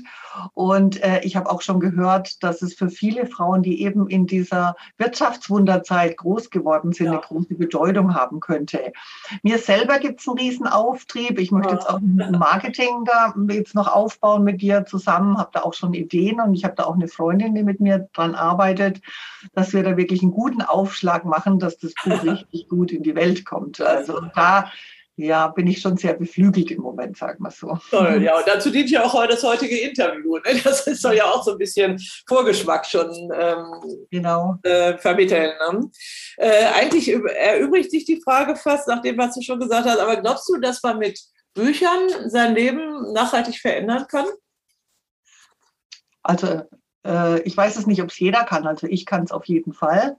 Und 0.53 1.01
äh, 1.03 1.21
ich 1.21 1.35
habe 1.35 1.49
auch 1.51 1.61
schon 1.61 1.79
gehört, 1.79 2.43
dass 2.43 2.63
es 2.63 2.73
für 2.73 2.89
viele 2.89 3.27
Frauen, 3.27 3.61
die 3.61 3.83
eben 3.83 4.09
in 4.09 4.25
dieser 4.25 4.75
Wirtschaftswunderzeit 4.97 6.17
groß 6.17 6.49
geworden 6.49 6.91
sind, 6.93 7.07
ja. 7.07 7.11
eine 7.13 7.21
große 7.21 7.53
Bedeutung 7.53 8.15
haben 8.15 8.39
könnte. 8.39 8.93
Mir 9.43 9.59
selber 9.59 9.99
gibt 9.99 10.21
es 10.21 10.27
einen 10.27 10.39
riesen 10.39 10.67
Auftrieb. 10.67 11.39
Ich 11.39 11.51
möchte 11.51 11.73
jetzt 11.73 11.87
auch 11.87 11.99
ein 11.99 12.35
Marketing 12.39 13.05
da 13.05 13.33
jetzt 13.49 13.75
noch 13.75 13.93
aufbauen 13.93 14.43
mit 14.43 14.61
dir 14.61 14.85
zusammen, 14.85 15.37
habe 15.37 15.51
da 15.53 15.61
auch 15.61 15.73
schon 15.73 15.93
Ideen 15.93 16.41
und 16.41 16.55
ich 16.55 16.63
habe 16.63 16.75
da 16.75 16.85
auch 16.85 16.95
eine 16.95 17.07
Freundin, 17.07 17.53
die 17.53 17.63
mit 17.63 17.79
mir 17.79 18.09
dran 18.13 18.33
arbeitet, 18.33 19.01
dass 19.53 19.73
wir 19.73 19.83
da 19.83 19.97
wirklich 19.97 20.23
einen 20.23 20.31
guten 20.31 20.61
Aufschlag 20.61 21.25
machen, 21.25 21.59
dass 21.59 21.77
das 21.77 21.93
Buch 22.03 22.23
richtig 22.23 22.67
gut 22.69 22.91
in 22.91 23.03
die 23.03 23.15
Welt 23.15 23.45
kommt. 23.45 23.79
Also 23.79 24.22
und 24.23 24.31
da 24.35 24.71
ja, 25.15 25.47
bin 25.49 25.67
ich 25.67 25.79
schon 25.79 25.95
sehr 25.95 26.15
beflügelt 26.15 26.71
im 26.71 26.81
Moment, 26.81 27.17
sagen 27.17 27.43
wir 27.43 27.51
so. 27.51 27.77
Toll, 27.91 28.23
ja, 28.23 28.35
und 28.35 28.47
dazu 28.47 28.71
dient 28.71 28.89
ja 28.89 29.03
auch 29.03 29.27
das 29.27 29.43
heutige 29.43 29.77
Interview. 29.77 30.37
Ne? 30.37 30.59
Das 30.63 30.85
soll 30.85 31.15
ja 31.15 31.25
auch 31.25 31.43
so 31.43 31.51
ein 31.51 31.57
bisschen 31.59 31.99
Vorgeschmack 32.27 32.85
schon 32.85 33.11
ähm, 33.35 34.05
genau. 34.09 34.57
äh, 34.63 34.97
vermitteln. 34.97 35.51
Ne? 35.71 35.91
Äh, 36.37 36.65
eigentlich 36.73 37.09
erübrigt 37.09 37.91
sich 37.91 38.05
die 38.05 38.21
Frage 38.21 38.55
fast 38.55 38.87
nach 38.87 39.01
dem, 39.01 39.17
was 39.17 39.35
du 39.35 39.41
schon 39.41 39.59
gesagt 39.59 39.87
hast, 39.87 39.99
aber 39.99 40.17
glaubst 40.17 40.49
du, 40.49 40.59
dass 40.59 40.81
man 40.81 40.97
mit 40.97 41.19
Büchern 41.53 42.09
sein 42.25 42.55
Leben 42.55 43.13
nachhaltig 43.13 43.59
verändern 43.59 44.07
kann? 44.07 44.25
Also, 46.23 46.63
äh, 47.05 47.41
ich 47.41 47.55
weiß 47.55 47.75
es 47.75 47.85
nicht, 47.85 48.01
ob 48.01 48.09
es 48.09 48.17
jeder 48.17 48.45
kann. 48.45 48.65
Also, 48.65 48.87
ich 48.87 49.05
kann 49.05 49.23
es 49.23 49.31
auf 49.31 49.45
jeden 49.45 49.73
Fall 49.73 50.17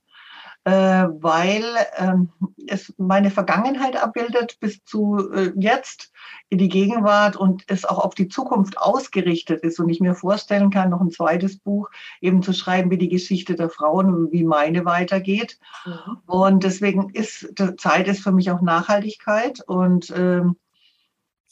weil 0.71 1.65
ähm, 1.99 2.31
es 2.67 2.95
meine 2.97 3.31
Vergangenheit 3.31 4.03
abbildet 4.03 4.59
bis 4.61 4.83
zu 4.85 5.31
äh, 5.33 5.53
jetzt 5.57 6.11
in 6.49 6.59
die 6.59 6.71
Gegenwart 6.71 7.37
und 7.37 7.65
es 7.67 7.85
auch 7.85 7.99
auf 7.99 8.15
die 8.15 8.29
Zukunft 8.29 8.79
ausgerichtet 8.79 9.63
ist 9.63 9.79
und 9.79 9.91
ich 9.91 10.01
mir 10.01 10.15
vorstellen 10.15 10.71
kann, 10.71 10.91
noch 10.91 11.03
ein 11.03 11.11
zweites 11.11 11.59
Buch 11.59 11.91
eben 12.21 12.43
zu 12.43 12.55
schreiben, 12.55 12.91
wie 12.91 12.99
die 12.99 13.11
Geschichte 13.11 13.57
der 13.57 13.69
Frauen, 13.69 14.33
wie 14.33 14.45
meine 14.45 14.85
weitergeht. 14.87 15.59
Mhm. 15.85 16.19
Und 16.27 16.65
deswegen 16.65 17.11
ist 17.11 17.53
Zeit 17.77 18.09
ist 18.09 18.23
für 18.23 18.33
mich 18.33 18.51
auch 18.51 18.63
Nachhaltigkeit 18.63 19.61
und 19.67 20.13
ähm, 20.17 20.57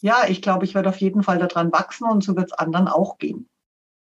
ja, 0.00 0.24
ich 0.26 0.42
glaube, 0.42 0.64
ich 0.64 0.74
werde 0.74 0.88
auf 0.88 0.96
jeden 0.96 1.22
Fall 1.22 1.38
daran 1.38 1.70
wachsen 1.70 2.08
und 2.08 2.24
so 2.24 2.34
wird 2.34 2.46
es 2.46 2.58
anderen 2.58 2.88
auch 2.88 3.18
gehen. 3.18 3.48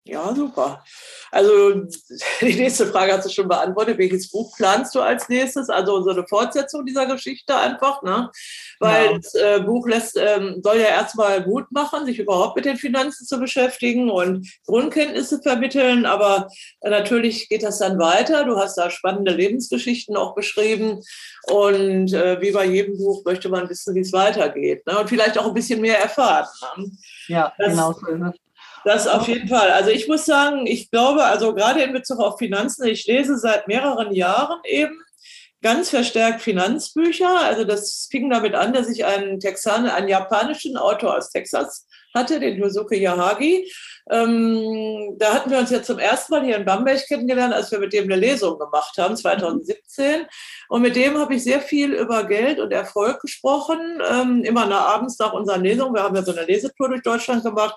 Ja, 0.09 0.33
super. 0.35 0.85
Also 1.33 1.75
die 2.40 2.55
nächste 2.55 2.87
Frage 2.87 3.12
hast 3.12 3.27
du 3.27 3.31
schon 3.31 3.49
beantwortet. 3.49 3.99
Welches 3.99 4.31
Buch 4.31 4.57
planst 4.57 4.95
du 4.95 5.01
als 5.01 5.29
nächstes? 5.29 5.69
Also 5.69 6.03
so 6.03 6.11
eine 6.11 6.27
Fortsetzung 6.27 6.87
dieser 6.87 7.07
Geschichte 7.07 7.57
einfach, 7.57 8.03
ne? 8.03 8.31
Weil 8.79 9.07
ja. 9.07 9.19
das 9.19 9.35
äh, 9.35 9.61
Buch 9.61 9.88
lässt, 9.88 10.16
ähm, 10.16 10.61
soll 10.62 10.77
ja 10.77 10.88
erstmal 10.88 11.45
Mut 11.45 11.73
machen, 11.73 12.07
sich 12.07 12.21
überhaupt 12.21 12.55
mit 12.55 12.66
den 12.66 12.77
Finanzen 12.77 13.27
zu 13.27 13.40
beschäftigen 13.40 14.09
und 14.09 14.49
Grundkenntnisse 14.66 15.42
vermitteln. 15.42 16.07
Aber 16.07 16.49
äh, 16.83 16.90
natürlich 16.90 17.49
geht 17.49 17.64
das 17.64 17.79
dann 17.79 17.99
weiter. 17.99 18.45
Du 18.45 18.57
hast 18.57 18.77
da 18.77 18.90
spannende 18.90 19.33
Lebensgeschichten 19.33 20.16
auch 20.16 20.37
beschrieben. 20.37 21.03
Und 21.49 22.12
äh, 22.12 22.40
wie 22.40 22.53
bei 22.53 22.66
jedem 22.66 22.97
Buch 22.97 23.25
möchte 23.25 23.49
man 23.49 23.69
wissen, 23.69 23.95
wie 23.97 24.01
es 24.01 24.12
weitergeht. 24.12 24.87
Ne? 24.87 25.01
Und 25.01 25.09
vielleicht 25.09 25.37
auch 25.37 25.47
ein 25.47 25.55
bisschen 25.55 25.81
mehr 25.81 25.99
erfahren. 25.99 26.47
Ne? 26.77 26.90
Ja, 27.27 27.53
das, 27.59 27.71
genau 27.71 27.92
so 27.92 28.07
ist 28.07 28.21
es. 28.23 28.46
Das 28.87 29.09
auf 29.09 29.27
jeden 29.27 29.49
Fall. 29.49 29.72
Also 29.72 29.90
ich 29.90 30.07
muss 30.07 30.27
sagen, 30.27 30.64
ich 30.64 30.92
glaube, 30.92 31.25
also 31.25 31.53
gerade 31.57 31.83
in 31.83 31.92
Bezug 31.92 32.20
auf 32.20 32.38
Finanzen, 32.38 32.87
ich 32.87 33.05
lese 33.09 33.37
seit 33.37 33.66
mehreren 33.66 34.12
Jahren 34.14 34.61
eben 34.62 35.03
ganz 35.61 35.90
verstärkt 35.90 36.40
Finanzbücher. 36.40 37.40
Also 37.40 37.64
das 37.64 38.07
fing 38.09 38.31
damit 38.31 38.55
an, 38.55 38.72
dass 38.72 38.88
ich 38.88 39.05
einen 39.05 39.40
Texaner, 39.40 39.92
einen 39.92 40.07
japanischen 40.07 40.77
Autor 40.77 41.16
aus 41.16 41.31
Texas 41.31 41.88
hatte, 42.14 42.38
den 42.38 42.59
Yosuke 42.59 42.96
Yahagi. 42.96 43.68
Ähm, 44.11 45.16
da 45.19 45.35
hatten 45.35 45.51
wir 45.51 45.59
uns 45.59 45.71
ja 45.71 45.83
zum 45.83 45.99
ersten 45.99 46.33
Mal 46.33 46.45
hier 46.45 46.57
in 46.57 46.64
Bamberg 46.64 47.05
kennengelernt, 47.07 47.53
als 47.53 47.73
wir 47.73 47.81
mit 47.81 47.92
dem 47.92 48.05
eine 48.05 48.16
Lesung 48.16 48.59
gemacht 48.59 48.97
haben, 48.99 49.16
2017. 49.16 50.27
Und 50.69 50.83
mit 50.83 50.95
dem 50.95 51.19
habe 51.19 51.35
ich 51.35 51.42
sehr 51.42 51.61
viel 51.61 51.92
über 51.92 52.25
Geld 52.25 52.61
und 52.61 52.73
Erfolg 52.73 53.21
gesprochen, 53.21 54.01
ähm, 54.09 54.42
immer 54.45 54.66
nach, 54.66 54.95
abends 54.95 55.19
nach 55.19 55.33
unseren 55.33 55.62
Lesungen. 55.62 55.95
Wir 55.95 56.03
haben 56.03 56.14
ja 56.14 56.23
so 56.23 56.33
eine 56.33 56.45
Lesetour 56.45 56.88
durch 56.88 57.03
Deutschland 57.03 57.45
gemacht. 57.45 57.77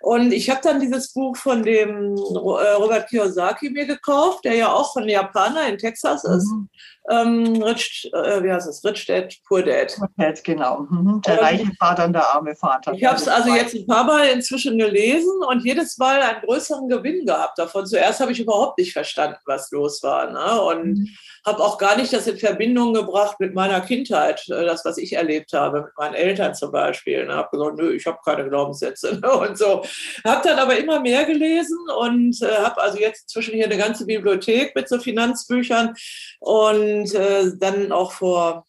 Und 0.00 0.32
ich 0.32 0.48
habe 0.50 0.60
dann 0.62 0.80
dieses 0.80 1.12
Buch 1.12 1.36
von 1.36 1.62
dem 1.62 2.14
äh, 2.14 2.72
Robert 2.74 3.08
Kiyosaki 3.08 3.70
mir 3.70 3.86
gekauft, 3.86 4.44
der 4.44 4.54
ja 4.54 4.72
auch 4.72 4.92
von 4.92 5.08
Japaner 5.08 5.68
in 5.68 5.78
Texas 5.78 6.24
ist. 6.24 6.50
Mhm. 6.50 6.68
Ähm, 7.10 7.62
Rich, 7.62 8.10
äh, 8.14 8.42
wie 8.42 8.50
heißt 8.50 8.66
es? 8.66 8.82
Rich 8.82 9.06
Dad, 9.06 9.34
Poor 9.46 9.62
Dad. 9.62 9.94
Poor 9.96 10.08
Dad, 10.16 10.42
genau. 10.42 10.86
Mhm. 10.88 11.20
Der 11.26 11.40
reiche 11.40 11.70
Vater 11.78 12.06
und 12.06 12.14
der 12.14 12.26
arme 12.34 12.56
Vater. 12.56 12.94
Ich 12.94 13.04
habe 13.04 13.16
es 13.16 13.28
also 13.28 13.54
jetzt 13.54 13.74
ein 13.74 13.86
paar 13.86 14.04
Mal 14.04 14.28
inzwischen 14.28 14.78
gelesen 14.78 15.42
und 15.46 15.63
jedes 15.64 15.98
Mal 15.98 16.22
einen 16.22 16.42
größeren 16.42 16.88
Gewinn 16.88 17.26
gehabt 17.26 17.58
davon. 17.58 17.86
Zuerst 17.86 18.20
habe 18.20 18.32
ich 18.32 18.40
überhaupt 18.40 18.78
nicht 18.78 18.92
verstanden, 18.92 19.38
was 19.46 19.70
los 19.70 20.02
war. 20.02 20.30
Ne? 20.30 20.60
Und 20.62 20.98
mhm. 20.98 21.08
habe 21.46 21.62
auch 21.62 21.78
gar 21.78 21.96
nicht 21.96 22.12
das 22.12 22.26
in 22.26 22.38
Verbindung 22.38 22.94
gebracht 22.94 23.40
mit 23.40 23.54
meiner 23.54 23.80
Kindheit, 23.80 24.46
äh, 24.48 24.64
das, 24.64 24.84
was 24.84 24.98
ich 24.98 25.14
erlebt 25.14 25.52
habe, 25.52 25.82
mit 25.82 25.92
meinen 25.96 26.14
Eltern 26.14 26.54
zum 26.54 26.72
Beispiel. 26.72 27.26
Ne? 27.26 27.34
Habe 27.34 27.56
gesagt, 27.56 27.78
nö, 27.78 27.92
ich 27.92 28.06
habe 28.06 28.18
keine 28.24 28.48
Glaubenssätze 28.48 29.18
ne? 29.22 29.32
und 29.32 29.58
so. 29.58 29.84
Habe 30.24 30.48
dann 30.48 30.58
aber 30.58 30.76
immer 30.76 31.00
mehr 31.00 31.24
gelesen 31.24 31.78
und 31.98 32.40
äh, 32.42 32.56
habe 32.56 32.80
also 32.82 32.98
jetzt 32.98 33.22
inzwischen 33.22 33.54
hier 33.54 33.66
eine 33.66 33.78
ganze 33.78 34.06
Bibliothek 34.06 34.74
mit 34.74 34.88
so 34.88 34.98
Finanzbüchern 34.98 35.94
und 36.40 37.14
äh, 37.14 37.52
dann 37.58 37.92
auch 37.92 38.12
vor 38.12 38.64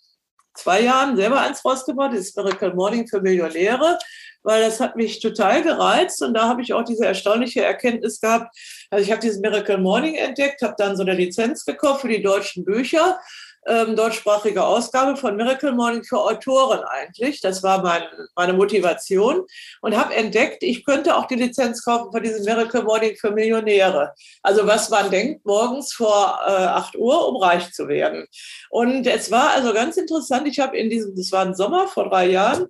zwei 0.56 0.82
Jahren 0.82 1.16
selber 1.16 1.42
eins 1.42 1.64
rausgebracht, 1.64 2.16
das 2.16 2.36
Miracle 2.36 2.74
Morning 2.74 3.08
für 3.08 3.22
Millionäre 3.22 3.98
weil 4.46 4.62
das 4.62 4.80
hat 4.80 4.96
mich 4.96 5.20
total 5.20 5.64
gereizt 5.64 6.22
und 6.22 6.36
da 6.36 6.48
habe 6.48 6.62
ich 6.62 6.72
auch 6.72 6.84
diese 6.84 7.06
erstaunliche 7.06 7.66
Erkenntnis 7.66 8.22
gehabt. 8.22 8.56
Also 8.92 9.04
ich 9.04 9.12
habe 9.12 9.20
dieses 9.20 9.40
Miracle 9.40 9.80
Morning 9.80 10.14
entdeckt, 10.16 10.62
habe 10.62 10.76
dann 10.78 10.96
so 10.96 11.02
eine 11.02 11.16
Lizenz 11.16 11.66
gekauft 11.66 12.02
für 12.02 12.10
die 12.10 12.22
deutschen 12.22 12.64
Bücher 12.64 13.20
ähm, 13.68 13.96
deutschsprachige 13.96 14.64
Ausgabe 14.64 15.18
von 15.18 15.36
Miracle 15.36 15.72
Morning 15.72 16.04
für 16.04 16.20
Autoren 16.20 16.84
eigentlich. 16.84 17.42
Das 17.42 17.64
war 17.64 17.82
mein, 17.82 18.04
meine 18.36 18.54
Motivation 18.54 19.46
und 19.82 19.98
habe 19.98 20.14
entdeckt, 20.16 20.64
ich 20.64 20.86
könnte 20.86 21.16
auch 21.16 21.26
die 21.26 21.36
Lizenz 21.36 21.84
kaufen 21.84 22.12
für 22.12 22.22
diesen 22.22 22.46
Miracle 22.46 22.84
Morning 22.84 23.16
für 23.16 23.32
Millionäre. 23.32 24.14
Also 24.44 24.66
was 24.68 24.90
man 24.90 25.10
denkt, 25.10 25.46
morgens 25.46 25.94
vor 25.94 26.40
äh, 26.46 26.52
8 26.52 26.96
Uhr, 26.96 27.28
um 27.28 27.38
reich 27.38 27.72
zu 27.72 27.88
werden. 27.88 28.28
Und 28.70 29.08
es 29.08 29.32
war 29.32 29.52
also 29.52 29.74
ganz 29.74 29.98
interessant. 29.98 30.48
Ich 30.48 30.60
habe 30.60 30.78
in 30.78 30.90
diesem, 30.90 31.16
das 31.16 31.32
war 31.32 31.46
ein 31.46 31.56
Sommer 31.56 31.88
vor 31.88 32.10
drei 32.10 32.28
Jahren, 32.28 32.68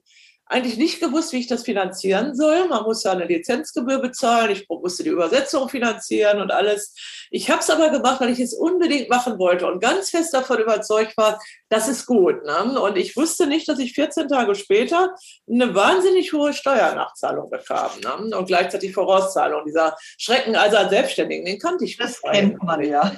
eigentlich 0.48 0.78
nicht 0.78 1.00
gewusst, 1.00 1.34
wie 1.34 1.40
ich 1.40 1.48
das 1.48 1.64
finanzieren 1.64 2.36
soll. 2.36 2.68
Man 2.68 2.84
muss 2.84 3.04
ja 3.04 3.12
eine 3.12 3.26
Lizenzgebühr 3.26 4.00
bezahlen, 4.00 4.52
ich 4.52 4.68
musste 4.70 5.04
die 5.04 5.10
Übersetzung 5.10 5.70
finanzieren 5.70 6.40
und 6.40 6.52
alles. 6.52 6.94
Ich 7.32 7.50
habe 7.50 7.62
es 7.62 7.70
aber 7.70 7.90
gemacht, 7.90 8.22
weil 8.22 8.30
ich 8.30 8.40
es 8.40 8.54
unbedingt 8.54 9.10
machen 9.10 9.40
wollte 9.40 9.66
und 9.66 9.82
ganz 9.82 10.12
fest 10.12 10.34
davon 10.34 10.60
überzeugt 10.60 11.18
war, 11.18 11.40
das 11.70 11.88
ist 11.88 12.06
gut. 12.06 12.44
Ne? 12.46 12.80
Und 12.80 12.96
ich 12.96 13.18
wusste 13.18 13.48
nicht, 13.48 13.68
dass 13.68 13.80
ich 13.80 13.94
14 13.94 14.28
Tage 14.28 14.54
später 14.54 15.16
eine 15.50 15.74
wahnsinnig 15.74 16.32
hohe 16.32 16.54
Steuernachzahlung 16.54 17.50
bekam 17.50 17.90
ne? 18.04 18.38
und 18.38 18.46
gleichzeitig 18.46 18.94
Vorauszahlung. 18.94 19.66
Dieser 19.66 19.98
Schrecken 20.18 20.56
also 20.56 20.78
als 20.78 20.92
Selbstständigen, 20.92 21.46
den 21.46 21.60
kannte 21.60 21.86
ich. 21.86 21.98
Das 21.98 22.22
kennt 22.22 22.62
man 22.62 22.84
ja. 22.84 23.12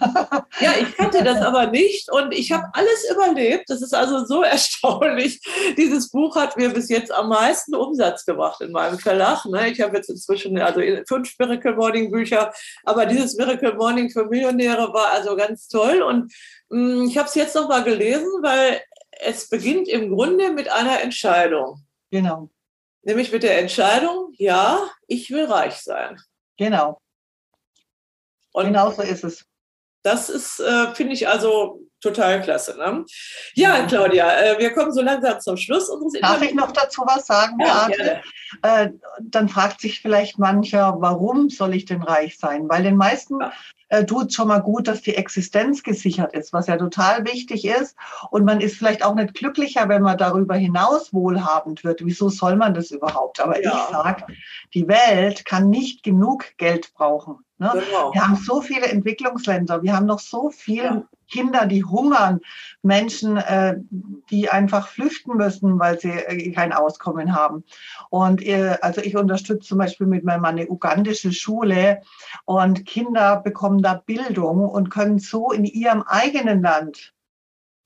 ja, 0.62 0.74
ich 0.80 0.96
kannte 0.96 1.24
das 1.24 1.42
aber 1.42 1.68
nicht 1.68 2.10
und 2.12 2.34
ich 2.34 2.54
habe 2.54 2.66
alles 2.72 3.10
überlebt. 3.12 3.70
Das 3.70 3.82
ist 3.82 3.94
also 3.94 4.26
so 4.26 4.44
erstaunlich. 4.44 5.42
Dieses 5.78 6.10
Buch 6.10 6.36
hat 6.38 6.56
mir 6.56 6.70
bis 6.70 6.88
jetzt 6.88 7.12
am 7.18 7.30
meisten 7.30 7.76
Umsatz 7.76 8.26
gebracht 8.26 8.62
in 8.62 8.72
meinem 8.72 9.00
Verlag. 9.00 9.46
Ne? 9.46 9.70
Ich 9.70 9.82
habe 9.82 9.98
jetzt 9.98 10.10
inzwischen 10.10 10.58
also 10.60 10.82
fünf 11.08 11.38
Miracle 11.40 11.76
Morning 11.76 12.12
Bücher, 12.12 12.54
aber 12.84 13.06
dieses 13.06 13.36
Miracle 13.36 13.74
Morning 13.76 14.10
für 14.10 14.26
Millionäre 14.26 14.94
war 14.94 15.12
also 15.12 15.36
ganz 15.36 15.68
toll 15.68 16.02
und 16.02 16.34
mh, 16.70 16.80
mm, 16.80 17.08
ich 17.08 17.18
habe 17.18 17.28
es 17.28 17.36
jetzt 17.36 17.56
noch 17.56 17.68
mal 17.68 17.84
gelesen, 17.84 18.30
weil 18.42 18.82
es 19.20 19.50
beginnt 19.50 19.88
im 19.88 20.14
Grunde 20.14 20.52
mit 20.52 20.70
einer 20.70 21.02
Entscheidung. 21.02 21.82
Genau. 22.12 22.50
Nämlich 23.02 23.32
mit 23.32 23.44
der 23.44 23.60
Entscheidung, 23.60 24.34
ja, 24.38 24.90
ich 25.08 25.30
will 25.32 25.46
reich 25.46 25.76
sein. 25.76 26.20
Genau. 26.58 27.00
Und 28.52 28.66
genau 28.66 28.92
so 28.92 29.02
ist 29.02 29.24
es. 29.24 29.46
Das 30.04 30.30
ist, 30.30 30.60
äh, 30.60 30.94
finde 30.94 31.14
ich, 31.14 31.28
also 31.28 31.82
total 32.02 32.42
klasse. 32.42 32.78
Ne? 32.78 33.06
Ja, 33.56 33.86
Claudia, 33.86 34.32
äh, 34.40 34.60
wir 34.60 34.72
kommen 34.74 34.94
so 34.94 35.02
langsam 35.02 35.40
zum 35.40 35.58
Schluss 35.58 35.90
unseres 35.90 36.22
Darf 36.22 36.42
ich 36.42 36.54
noch 36.54 36.72
dazu 36.72 37.02
was 37.06 37.26
sagen, 37.26 37.58
ja, 37.60 37.90
äh, 38.62 38.92
dann 39.22 39.50
fragt 39.50 39.82
sich 39.82 40.02
vielleicht 40.02 40.38
mancher, 40.38 40.96
warum 41.00 41.50
soll 41.50 41.76
ich 41.76 41.86
denn 41.86 42.04
reich 42.04 42.38
sein? 42.38 42.70
Weil 42.70 42.84
den 42.84 42.98
meisten 42.98 43.40
ja. 43.42 43.52
äh, 43.90 44.06
tut 44.06 44.34
schon 44.34 44.48
mal 44.48 44.60
gut, 44.60 44.88
dass 44.88 45.02
die 45.02 45.16
Existenz 45.16 45.84
gesichert 45.84 46.34
ist, 46.34 46.54
was 46.54 46.68
ja 46.68 46.78
total 46.78 47.26
wichtig 47.26 47.66
ist. 47.66 47.96
Und 48.30 48.46
man 48.46 48.62
ist 48.62 48.78
vielleicht 48.78 49.04
auch 49.04 49.16
nicht 49.16 49.34
glücklicher, 49.34 49.90
wenn 49.90 50.04
man 50.04 50.18
darüber 50.18 50.56
hinaus 50.56 51.14
wohlhabend 51.14 51.84
wird. 51.84 52.06
Wieso 52.06 52.30
soll 52.30 52.56
man 52.56 52.76
das 52.76 52.92
überhaupt? 52.92 53.40
Aber 53.40 53.62
ja. 53.62 53.72
ich 53.72 53.92
sage, 53.92 54.26
die 54.74 54.88
Welt 54.88 55.46
kann 55.46 55.70
nicht 55.70 56.04
genug 56.04 56.46
Geld 56.58 56.94
brauchen. 56.94 57.40
Ne? 57.60 57.72
Genau. 57.74 58.14
Wir 58.14 58.28
haben 58.28 58.36
so 58.36 58.62
viele 58.62 58.86
Entwicklungsländer, 58.88 59.82
wir 59.82 59.96
haben 59.96 60.06
noch 60.06 60.20
so 60.20 60.52
viele 60.52 60.84
ja. 60.84 61.04
Kinder, 61.30 61.66
die 61.66 61.84
hungern, 61.84 62.40
Menschen, 62.84 63.38
äh, 63.38 63.78
die 64.30 64.50
einfach 64.50 64.88
flüchten 64.88 65.38
müssen, 65.38 65.80
weil 65.80 66.00
sie 66.00 66.12
äh, 66.12 66.52
kein 66.52 66.72
Auskommen 66.72 67.36
haben. 67.36 67.64
Und 68.10 68.46
äh, 68.46 68.78
also 68.82 69.02
ich 69.02 69.18
unterstütze 69.18 69.68
zum 69.68 69.80
Beispiel 69.80 70.08
mit 70.08 70.24
meinem 70.24 70.42
Mann 70.42 70.58
eine 70.58 70.70
ugandische 70.70 71.34
Schule 71.34 72.02
und 72.46 72.86
Kinder 72.86 73.42
bekommen 73.42 73.82
da 73.82 73.96
Bildung 73.96 74.60
und 74.70 74.90
können 74.90 75.18
so 75.18 75.52
in 75.52 75.66
ihrem 75.66 76.04
eigenen 76.04 76.62
Land 76.62 77.14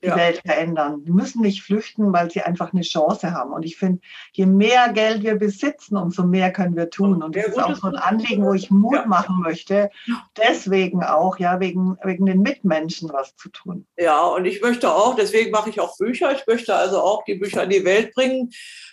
die 0.04 0.08
ja. 0.08 0.16
Welt 0.16 0.42
verändern. 0.46 1.04
Die 1.06 1.12
müssen 1.12 1.42
nicht 1.42 1.62
flüchten, 1.62 2.12
weil 2.14 2.32
sie 2.32 2.42
einfach 2.42 2.74
eine 2.74 2.82
Chance 2.82 3.32
haben. 3.32 3.54
Und 3.54 3.64
ich 3.64 3.78
finde, 3.78 4.02
je 4.34 4.46
mehr 4.46 4.92
Geld 4.94 5.24
wir 5.24 5.36
besitzen, 5.36 5.98
umso 5.98 6.24
mehr 6.24 6.52
können 6.52 6.76
wir 6.76 6.90
tun. 6.90 7.22
Und 7.22 7.36
das 7.36 7.48
ist 7.48 7.60
auch 7.60 7.76
so 7.76 7.88
ein 7.88 7.96
Anliegen, 7.96 8.44
wo 8.44 8.54
ich 8.54 8.72
Mut 8.72 8.96
ja. 8.96 9.06
machen 9.06 9.42
möchte, 9.42 9.90
deswegen 10.38 11.04
auch, 11.04 11.38
ja, 11.40 11.60
wegen, 11.60 11.98
wegen 12.04 12.26
den 12.26 12.42
Mitmenschen 12.42 13.12
was 13.14 13.36
zu 13.36 13.50
tun. 13.50 13.86
Ja, 13.98 14.22
und 14.24 14.46
ich 14.46 14.62
möchte 14.62 14.92
auch, 14.92 15.16
deswegen 15.16 15.52
mache 15.52 15.70
ich 15.70 15.80
auch 15.80 15.98
Bücher. 15.98 16.32
Ich 16.34 16.46
möchte 16.48 16.76
also 16.76 17.00
auch 17.02 17.24
die 17.24 17.36
Bücher 17.36 17.64
in 17.64 17.70
die 17.70 17.86
Welt 17.86 18.14
bringen. 18.14 18.52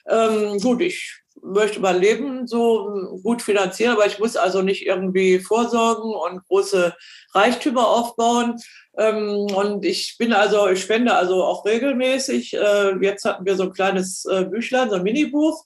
Ähm, 0.09 0.59
gut, 0.59 0.81
ich 0.81 1.23
möchte 1.43 1.81
mein 1.81 2.01
Leben 2.01 2.47
so 2.47 3.21
gut 3.23 3.43
finanzieren, 3.43 3.93
aber 3.93 4.07
ich 4.07 4.19
muss 4.19 4.37
also 4.37 4.63
nicht 4.63 4.87
irgendwie 4.87 5.39
vorsorgen 5.39 6.15
und 6.15 6.47
große 6.49 6.95
Reichtümer 7.35 7.87
aufbauen. 7.87 8.57
Ähm, 8.97 9.47
und 9.55 9.85
ich 9.85 10.17
bin 10.19 10.33
also, 10.33 10.69
ich 10.69 10.83
spende 10.83 11.15
also 11.15 11.45
auch 11.45 11.65
regelmäßig. 11.65 12.55
Äh, 12.55 12.97
jetzt 13.01 13.25
hatten 13.25 13.47
wir 13.47 13.57
so 13.57 13.65
ein 13.65 13.73
kleines 13.73 14.25
äh, 14.25 14.45
Büchlein, 14.45 14.91
so 14.91 14.97
ein 14.97 15.03
Minibuch 15.03 15.65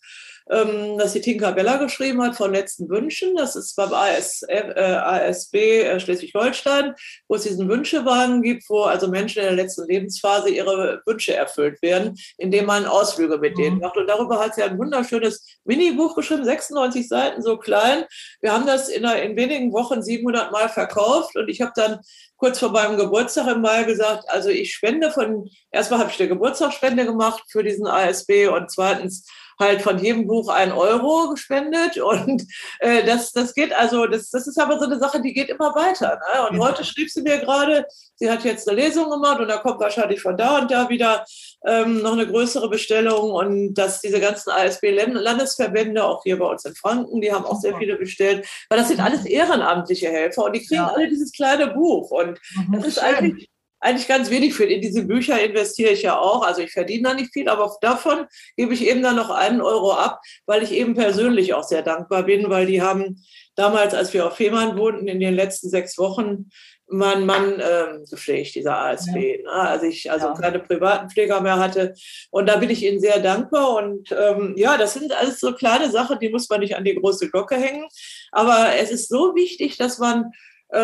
ähm, 0.53 0.99
das 0.99 1.15
die 1.15 1.21
Tinka 1.21 1.51
Bella 1.51 1.77
geschrieben 1.77 2.23
hat 2.23 2.37
von 2.37 2.53
letzten 2.53 2.89
Wünschen. 2.89 3.35
Das 3.37 3.57
ist 3.57 3.75
beim 3.75 3.93
AS, 3.93 4.43
äh, 4.49 4.73
ASB 4.75 5.55
äh, 5.55 5.99
Schleswig-Holstein, 5.99 6.95
wo 7.29 7.37
es 7.37 7.43
diesen 7.43 7.69
Wünschewagen 7.69 8.43
gibt, 8.43 8.69
wo 8.69 8.83
also 8.83 9.09
Menschen 9.09 9.41
in 9.41 9.47
der 9.47 9.57
letzten 9.57 9.87
Lebensphase 9.89 10.51
ihre 10.51 11.03
Wünsche 11.07 11.35
erfüllt 11.35 11.81
werden, 11.83 12.17
indem 12.37 12.67
man 12.67 12.87
Ausflüge 12.87 13.39
mit 13.39 13.57
denen 13.57 13.77
mhm. 13.77 13.83
macht. 13.83 13.97
Und 13.97 14.07
darüber 14.07 14.39
hat 14.39 14.55
sie 14.55 14.63
ein 14.63 14.79
wunderschönes 14.79 15.45
Minibuch 15.65 16.15
geschrieben, 16.15 16.45
96 16.45 17.09
Seiten, 17.09 17.43
so 17.43 17.57
klein. 17.57 18.05
Wir 18.41 18.53
haben 18.53 18.67
das 18.67 18.89
in, 18.89 19.05
in 19.05 19.37
wenigen 19.37 19.73
Wochen 19.73 20.03
700 20.03 20.53
Mal 20.53 20.69
verkauft 20.69 21.37
und 21.37 21.49
ich 21.49 21.61
habe 21.61 21.73
dann 21.75 22.01
kurz 22.37 22.59
vor 22.59 22.73
meinem 22.73 22.97
Geburtstag 22.97 23.47
im 23.47 23.61
Mai 23.61 23.85
gesagt, 23.85 24.25
also 24.29 24.49
ich 24.49 24.75
spende 24.75 25.13
von, 25.13 25.49
erstmal 25.71 26.01
habe 26.01 26.11
ich 26.11 26.19
eine 26.19 26.29
Geburtstagsspende 26.29 27.07
gemacht 27.07 27.45
für 27.49 27.63
diesen 27.63 27.87
ASB 27.87 28.49
und 28.49 28.69
zweitens 28.71 29.25
halt 29.59 29.83
von 29.83 29.99
jedem 29.99 30.27
Buch 30.27 30.49
ein 30.49 30.73
Euro 30.73 31.31
gespendet. 31.31 31.99
Und 32.03 32.45
äh, 32.81 33.05
das, 33.05 33.33
das 33.33 33.55
geht 33.55 33.73
also, 33.73 34.07
das, 34.07 34.31
das 34.31 34.47
ist 34.47 34.59
aber 34.59 34.79
so 34.79 34.87
eine 34.87 34.99
Sache, 34.99 35.21
die 35.21 35.33
geht 35.33 35.49
immer 35.49 35.75
weiter. 35.75 36.21
Ne? 36.35 36.49
Und 36.49 36.59
ja. 36.59 36.69
heute 36.69 36.85
schrieb 36.85 37.11
sie 37.11 37.23
mir 37.23 37.39
gerade, 37.39 37.87
sie 38.17 38.31
hat 38.31 38.45
jetzt 38.45 38.69
eine 38.69 38.81
Lesung 38.81 39.11
gemacht 39.11 39.41
und 39.41 39.49
da 39.49 39.59
kommt 39.59 39.81
wahrscheinlich 39.81 40.21
von 40.21 40.37
da 40.37 40.59
und 40.59 40.71
da 40.71 40.89
wieder 40.89 41.25
ähm, 41.67 42.03
noch 42.03 42.13
eine 42.13 42.27
größere 42.27 42.69
Bestellung 42.69 43.33
und 43.33 43.75
dass 43.75 44.01
diese 44.01 44.21
ganzen 44.21 44.51
ASB-Landesverbände, 44.51 46.05
auch 46.05 46.23
hier 46.23 46.39
bei 46.39 46.47
uns 46.47 46.65
in 46.65 46.75
Franken, 46.75 47.21
die 47.21 47.33
haben 47.33 47.45
auch 47.45 47.61
sehr 47.61 47.77
viele 47.77 47.97
bestellt, 47.97 48.47
weil 48.69 48.79
das 48.79 48.89
sind 48.89 49.01
alles 49.01 49.25
ehrenamtliche 49.25 50.09
Helfer 50.09 50.45
und 50.45 50.55
die 50.55 50.65
kriegen 50.65 50.83
ja. 50.83 50.93
alle 50.93 51.09
dieses 51.09 51.33
kleine 51.33 51.69
Buch. 51.69 52.11
Und 52.11 52.41
mhm, 52.57 52.73
das 52.73 52.87
ist 52.87 52.99
eigentlich 52.99 53.52
eigentlich 53.83 54.09
ganz 54.09 54.31
wenig 54.31 54.55
für. 54.55 54.65
In 54.65 54.81
diese 54.81 55.05
Bücher 55.05 55.43
investiere 55.43 55.91
ich 55.91 56.03
ja 56.03 56.19
auch. 56.19 56.47
Also 56.47 56.63
ich 56.63 56.73
verdiene 56.73 57.09
da 57.09 57.15
nicht 57.15 57.33
viel, 57.33 57.49
aber 57.49 57.77
davon 57.81 58.27
gebe 58.57 58.73
ich 58.75 58.87
eben 58.87 59.03
dann 59.03 59.17
noch 59.17 59.31
einen 59.31 59.61
Euro 59.61 59.93
ab, 59.93 60.21
weil 60.47 60.63
ich 60.63 60.73
eben 60.73 60.95
persönlich 60.95 61.53
auch 61.53 61.65
sehr 61.65 61.83
dankbar 61.83 62.23
bin, 62.23 62.49
weil 62.49 62.67
die 62.67 62.81
haben 62.81 63.23
damals, 63.57 63.93
als 63.93 64.13
wir 64.15 64.27
auf 64.27 64.37
Fehmarn 64.37 64.79
wohnten, 64.79 65.09
in 65.09 65.21
den 65.21 65.35
letzten 65.35 65.69
sechs 65.69 65.99
Wochen 65.99 66.51
mein 66.87 67.27
Mann 67.27 67.61
ähm, 67.61 68.05
gepflegt, 68.09 68.55
dieser 68.55 68.79
ASB. 68.79 69.43
Ja. 69.43 69.43
Ne? 69.43 69.51
Also 69.51 69.87
ich 69.87 70.11
also 70.11 70.29
ja. 70.29 70.35
keine 70.35 70.61
privaten 70.61 71.11
Pfleger 71.11 71.41
mehr 71.41 71.59
hatte. 71.59 71.95
Und 72.31 72.47
da 72.47 72.57
bin 72.57 72.71
ich 72.71 72.85
Ihnen 72.85 73.01
sehr 73.01 73.19
dankbar. 73.19 73.77
Und 73.77 74.13
ähm, 74.13 74.55
ja, 74.57 74.77
das 74.77 74.95
sind 74.95 75.13
alles 75.13 75.41
so 75.41 75.55
kleine 75.55 75.91
Sachen, 75.91 76.21
die 76.21 76.29
muss 76.29 76.49
man 76.49 76.61
nicht 76.61 76.77
an 76.77 76.85
die 76.85 76.95
große 76.95 77.31
Glocke 77.31 77.57
hängen. 77.57 77.87
Aber 78.31 78.77
es 78.79 78.91
ist 78.91 79.09
so 79.09 79.35
wichtig, 79.35 79.77
dass 79.77 79.99
man 79.99 80.33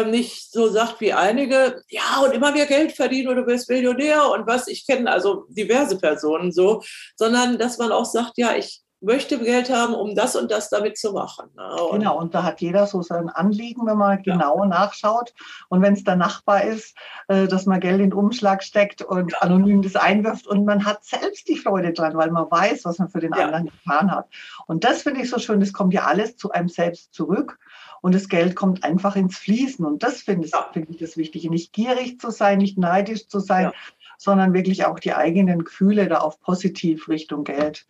nicht 0.06 0.52
so 0.52 0.68
sagt 0.68 1.00
wie 1.00 1.12
einige, 1.12 1.82
ja, 1.88 2.20
und 2.22 2.32
immer 2.32 2.52
mehr 2.52 2.66
Geld 2.66 2.92
verdienen 2.92 3.28
oder 3.28 3.42
du 3.42 3.46
wirst 3.46 3.70
Millionär 3.70 4.30
und 4.30 4.46
was. 4.46 4.68
Ich 4.68 4.86
kenne 4.86 5.10
also 5.10 5.46
diverse 5.48 5.98
Personen 5.98 6.52
so, 6.52 6.82
sondern 7.16 7.58
dass 7.58 7.78
man 7.78 7.92
auch 7.92 8.04
sagt, 8.04 8.32
ja, 8.36 8.54
ich 8.54 8.82
möchte 9.00 9.38
Geld 9.38 9.70
haben, 9.70 9.94
um 9.94 10.14
das 10.14 10.34
und 10.34 10.50
das 10.50 10.70
damit 10.70 10.98
zu 10.98 11.12
machen. 11.12 11.50
Ne? 11.56 11.82
Und 11.82 12.00
genau, 12.00 12.18
und 12.18 12.34
da 12.34 12.42
hat 12.42 12.60
jeder 12.60 12.86
so 12.86 13.02
sein 13.02 13.28
Anliegen, 13.28 13.86
wenn 13.86 13.96
man 13.96 14.22
genau 14.22 14.58
ja. 14.58 14.66
nachschaut. 14.66 15.32
Und 15.68 15.82
wenn 15.82 15.94
es 15.94 16.04
der 16.04 16.16
Nachbar 16.16 16.64
ist, 16.64 16.96
äh, 17.28 17.46
dass 17.46 17.66
man 17.66 17.80
Geld 17.80 18.00
in 18.00 18.10
den 18.10 18.12
Umschlag 18.12 18.62
steckt 18.62 19.02
und 19.02 19.32
ja. 19.32 19.38
anonym 19.38 19.82
das 19.82 19.96
einwirft 19.96 20.46
und 20.46 20.64
man 20.64 20.84
hat 20.84 21.04
selbst 21.04 21.48
die 21.48 21.56
Freude 21.56 21.92
dran, 21.92 22.16
weil 22.16 22.30
man 22.30 22.50
weiß, 22.50 22.84
was 22.84 22.98
man 22.98 23.08
für 23.08 23.20
den 23.20 23.32
ja. 23.34 23.46
anderen 23.46 23.66
getan 23.66 24.10
hat. 24.10 24.28
Und 24.66 24.84
das 24.84 25.02
finde 25.02 25.22
ich 25.22 25.30
so 25.30 25.38
schön, 25.38 25.60
das 25.60 25.72
kommt 25.72 25.94
ja 25.94 26.04
alles 26.04 26.36
zu 26.36 26.50
einem 26.50 26.68
selbst 26.68 27.14
zurück 27.14 27.58
und 28.00 28.14
das 28.14 28.28
Geld 28.28 28.56
kommt 28.56 28.84
einfach 28.84 29.16
ins 29.16 29.38
Fließen. 29.38 29.84
Und 29.84 30.02
das 30.02 30.22
finde 30.22 30.46
ich, 30.46 30.52
find 30.72 30.90
ich 30.90 30.98
das 30.98 31.16
Wichtige. 31.16 31.50
Nicht 31.50 31.72
gierig 31.72 32.20
zu 32.20 32.30
sein, 32.30 32.58
nicht 32.58 32.78
neidisch 32.78 33.28
zu 33.28 33.40
sein, 33.40 33.72
sondern 34.18 34.52
wirklich 34.52 34.84
auch 34.84 34.98
die 34.98 35.14
eigenen 35.14 35.64
Gefühle 35.64 36.08
da 36.08 36.18
auf 36.18 36.40
positiv 36.40 37.08
Richtung 37.08 37.44
Geld 37.44 37.86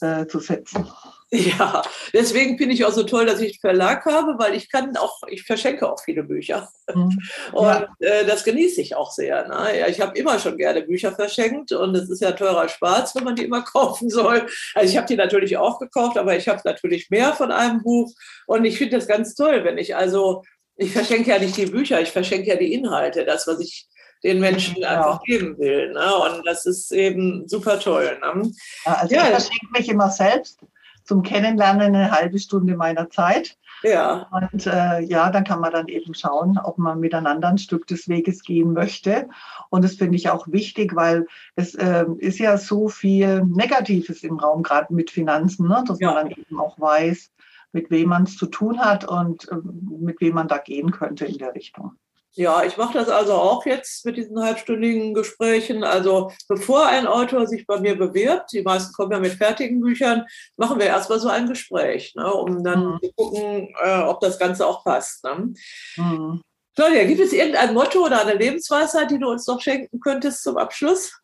äh, 0.00 0.26
zu 0.26 0.40
setzen. 0.40 0.88
Ja, 1.30 1.82
deswegen 2.14 2.56
finde 2.56 2.72
ich 2.72 2.86
auch 2.86 2.92
so 2.92 3.02
toll, 3.02 3.26
dass 3.26 3.40
ich 3.40 3.52
einen 3.52 3.60
Verlag 3.60 4.06
habe, 4.06 4.36
weil 4.38 4.54
ich 4.54 4.70
kann 4.70 4.96
auch, 4.96 5.20
ich 5.26 5.42
verschenke 5.42 5.90
auch 5.90 6.02
viele 6.02 6.22
Bücher. 6.22 6.70
Mhm. 6.94 7.18
Und 7.52 7.86
äh, 7.98 8.24
das 8.24 8.44
genieße 8.44 8.80
ich 8.80 8.96
auch 8.96 9.10
sehr. 9.10 9.46
Ne? 9.46 9.78
Ja, 9.78 9.88
ich 9.88 10.00
habe 10.00 10.18
immer 10.18 10.38
schon 10.38 10.56
gerne 10.56 10.82
Bücher 10.82 11.12
verschenkt 11.12 11.72
und 11.72 11.94
es 11.94 12.08
ist 12.08 12.22
ja 12.22 12.32
teurer 12.32 12.68
Spaß, 12.68 13.14
wenn 13.14 13.24
man 13.24 13.36
die 13.36 13.44
immer 13.44 13.62
kaufen 13.72 14.08
soll. 14.08 14.46
Also 14.74 14.90
ich 14.90 14.96
habe 14.96 15.06
die 15.06 15.16
natürlich 15.16 15.58
auch 15.58 15.78
gekauft, 15.78 16.16
aber 16.16 16.34
ich 16.34 16.48
habe 16.48 16.62
natürlich 16.64 17.10
mehr 17.10 17.34
von 17.34 17.52
einem 17.52 17.82
Buch. 17.82 18.10
Und 18.46 18.64
ich 18.64 18.78
finde 18.78 18.96
das 18.96 19.06
ganz 19.06 19.34
toll, 19.34 19.64
wenn 19.64 19.76
ich 19.76 19.94
also, 19.94 20.42
ich 20.76 20.92
verschenke 20.92 21.30
ja 21.30 21.38
nicht 21.38 21.56
die 21.56 21.66
Bücher, 21.66 22.00
ich 22.00 22.10
verschenke 22.10 22.48
ja 22.48 22.56
die 22.56 22.72
Inhalte, 22.72 23.26
das, 23.26 23.46
was 23.46 23.60
ich 23.60 23.86
den 24.24 24.40
Menschen 24.40 24.76
ja. 24.78 24.88
einfach 24.96 25.22
geben 25.22 25.58
will. 25.58 25.92
Ne? 25.92 26.14
Und 26.16 26.46
das 26.46 26.66
ist 26.66 26.90
eben 26.92 27.46
super 27.48 27.78
toll. 27.78 28.18
Ne? 28.20 28.50
Ja, 28.84 28.92
also 28.94 29.14
ja. 29.14 29.22
ich 29.22 29.28
verschenke 29.28 29.66
mich 29.72 29.88
immer 29.88 30.10
selbst 30.10 30.60
zum 31.04 31.22
Kennenlernen 31.22 31.94
eine 31.94 32.10
halbe 32.10 32.38
Stunde 32.38 32.76
meiner 32.76 33.08
Zeit. 33.08 33.56
Ja. 33.82 34.28
Und 34.30 34.66
äh, 34.66 35.00
ja, 35.00 35.30
dann 35.30 35.44
kann 35.44 35.60
man 35.60 35.72
dann 35.72 35.88
eben 35.88 36.14
schauen, 36.14 36.58
ob 36.62 36.78
man 36.78 37.00
miteinander 37.00 37.48
ein 37.48 37.58
Stück 37.58 37.86
des 37.86 38.08
Weges 38.08 38.42
gehen 38.42 38.72
möchte. 38.72 39.28
Und 39.70 39.84
das 39.84 39.94
finde 39.94 40.16
ich 40.16 40.28
auch 40.30 40.48
wichtig, 40.48 40.94
weil 40.94 41.26
es 41.54 41.74
äh, 41.74 42.04
ist 42.18 42.38
ja 42.38 42.58
so 42.58 42.88
viel 42.88 43.44
Negatives 43.44 44.22
im 44.22 44.38
Raum, 44.38 44.62
gerade 44.62 44.92
mit 44.92 45.10
Finanzen, 45.10 45.68
ne? 45.68 45.82
dass 45.86 46.00
ja. 46.00 46.12
man 46.12 46.28
dann 46.28 46.38
eben 46.38 46.60
auch 46.60 46.78
weiß, 46.78 47.30
mit 47.72 47.90
wem 47.90 48.08
man 48.10 48.24
es 48.24 48.36
zu 48.36 48.46
tun 48.46 48.80
hat 48.80 49.04
und 49.04 49.48
äh, 49.48 49.56
mit 49.98 50.20
wem 50.20 50.34
man 50.34 50.48
da 50.48 50.58
gehen 50.58 50.90
könnte 50.90 51.24
in 51.24 51.38
der 51.38 51.54
Richtung. 51.54 51.92
Ja, 52.38 52.62
ich 52.62 52.76
mache 52.76 52.96
das 52.96 53.08
also 53.08 53.32
auch 53.32 53.66
jetzt 53.66 54.06
mit 54.06 54.16
diesen 54.16 54.40
halbstündigen 54.40 55.12
Gesprächen. 55.12 55.82
Also 55.82 56.30
bevor 56.46 56.86
ein 56.86 57.08
Autor 57.08 57.48
sich 57.48 57.66
bei 57.66 57.80
mir 57.80 57.98
bewirbt, 57.98 58.52
die 58.52 58.62
meisten 58.62 58.92
kommen 58.92 59.10
ja 59.10 59.18
mit 59.18 59.32
fertigen 59.32 59.80
Büchern, 59.80 60.24
machen 60.56 60.78
wir 60.78 60.86
erstmal 60.86 61.18
so 61.18 61.28
ein 61.28 61.48
Gespräch, 61.48 62.14
ne, 62.14 62.32
um 62.32 62.62
dann 62.62 62.84
mhm. 62.84 62.98
zu 63.02 63.12
gucken, 63.16 63.74
äh, 63.82 64.02
ob 64.02 64.20
das 64.20 64.38
Ganze 64.38 64.68
auch 64.68 64.84
passt. 64.84 65.24
Ne? 65.24 65.52
Mhm. 65.96 66.40
Claudia, 66.76 67.06
gibt 67.06 67.20
es 67.20 67.32
irgendein 67.32 67.74
Motto 67.74 68.06
oder 68.06 68.20
eine 68.20 68.34
Lebensweisheit, 68.34 69.10
die 69.10 69.18
du 69.18 69.28
uns 69.28 69.44
noch 69.48 69.60
schenken 69.60 69.98
könntest 69.98 70.44
zum 70.44 70.58
Abschluss? 70.58 71.18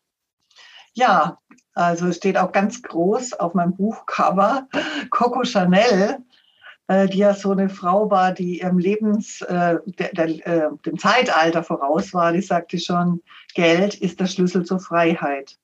Ja, 0.95 1.37
also 1.73 2.07
es 2.07 2.17
steht 2.17 2.37
auch 2.37 2.51
ganz 2.51 2.81
groß 2.81 3.39
auf 3.39 3.53
meinem 3.53 3.77
Buchcover 3.77 4.67
Coco 5.11 5.45
Chanel 5.45 6.17
die 6.89 7.17
ja 7.17 7.33
so 7.33 7.51
eine 7.51 7.69
Frau 7.69 8.11
war, 8.11 8.31
die 8.31 8.59
ihrem 8.59 8.77
Lebens, 8.77 9.41
äh, 9.41 9.77
der, 9.85 10.09
der, 10.13 10.47
äh, 10.47 10.69
dem 10.85 10.99
Zeitalter 10.99 11.63
voraus 11.63 12.13
war, 12.13 12.31
die 12.31 12.41
sagte 12.41 12.77
schon, 12.79 13.21
Geld 13.55 13.95
ist 13.95 14.19
der 14.19 14.27
Schlüssel 14.27 14.65
zur 14.65 14.79
Freiheit. 14.79 15.57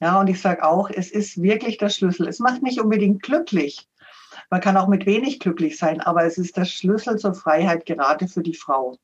Ja, 0.00 0.20
und 0.20 0.28
ich 0.28 0.40
sage 0.40 0.62
auch, 0.62 0.90
es 0.90 1.10
ist 1.10 1.42
wirklich 1.42 1.78
der 1.78 1.88
Schlüssel. 1.88 2.28
Es 2.28 2.38
macht 2.38 2.62
nicht 2.62 2.80
unbedingt 2.80 3.22
glücklich. 3.22 3.88
Man 4.50 4.60
kann 4.60 4.76
auch 4.76 4.88
mit 4.88 5.06
wenig 5.06 5.40
glücklich 5.40 5.78
sein, 5.78 6.00
aber 6.00 6.24
es 6.24 6.38
ist 6.38 6.56
der 6.56 6.66
Schlüssel 6.66 7.18
zur 7.18 7.34
Freiheit 7.34 7.86
gerade 7.86 8.28
für 8.28 8.42
die 8.42 8.54
Frau. 8.54 8.96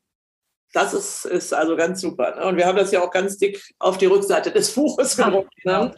Das 0.73 0.93
ist, 0.93 1.25
ist 1.25 1.53
also 1.53 1.75
ganz 1.75 2.01
super. 2.01 2.35
Ne? 2.35 2.45
Und 2.45 2.57
wir 2.57 2.65
haben 2.65 2.75
das 2.75 2.91
ja 2.91 3.01
auch 3.01 3.11
ganz 3.11 3.37
dick 3.37 3.61
auf 3.79 3.99
die 3.99 4.07
Rückseite 4.07 4.51
des 4.51 4.73
Buches 4.73 5.15
gedruckt. 5.15 5.53
Ne? 5.63 5.93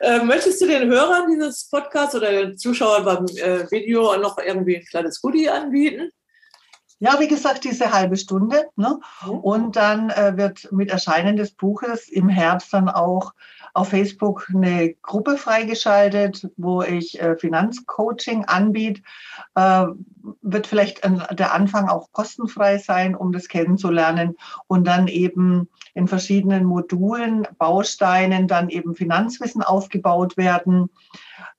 Äh, 0.00 0.18
möchtest 0.24 0.60
du 0.60 0.66
den 0.66 0.90
Hörern 0.90 1.30
dieses 1.30 1.68
Podcasts 1.70 2.14
oder 2.16 2.32
den 2.32 2.58
Zuschauern 2.58 3.04
beim 3.04 3.24
äh, 3.36 3.70
Video 3.70 4.16
noch 4.16 4.36
irgendwie 4.38 4.78
ein 4.78 4.84
kleines 4.84 5.20
Goodie 5.20 5.48
anbieten? 5.48 6.10
Ja, 6.98 7.20
wie 7.20 7.28
gesagt, 7.28 7.64
diese 7.64 7.92
halbe 7.92 8.16
Stunde. 8.16 8.70
Ne? 8.76 8.98
Mhm. 9.24 9.30
Und 9.30 9.76
dann 9.76 10.10
äh, 10.10 10.36
wird 10.36 10.72
mit 10.72 10.90
Erscheinen 10.90 11.36
des 11.36 11.52
Buches 11.52 12.08
im 12.08 12.28
Herbst 12.28 12.72
dann 12.72 12.88
auch 12.88 13.34
auf 13.74 13.90
Facebook 13.90 14.48
eine 14.54 14.94
Gruppe 15.02 15.36
freigeschaltet, 15.36 16.48
wo 16.56 16.80
ich 16.80 17.20
äh, 17.20 17.36
Finanzcoaching 17.36 18.46
anbiete. 18.46 19.02
Äh, 19.54 19.86
wird 20.40 20.66
vielleicht 20.66 21.02
der 21.04 21.52
Anfang 21.52 21.88
auch 21.88 22.10
kostenfrei 22.12 22.78
sein, 22.78 23.14
um 23.14 23.32
das 23.32 23.48
kennenzulernen 23.48 24.36
und 24.66 24.86
dann 24.86 25.06
eben 25.08 25.68
in 25.92 26.08
verschiedenen 26.08 26.64
Modulen, 26.64 27.46
Bausteinen 27.58 28.48
dann 28.48 28.70
eben 28.70 28.94
Finanzwissen 28.94 29.62
aufgebaut 29.62 30.38
werden. 30.38 30.88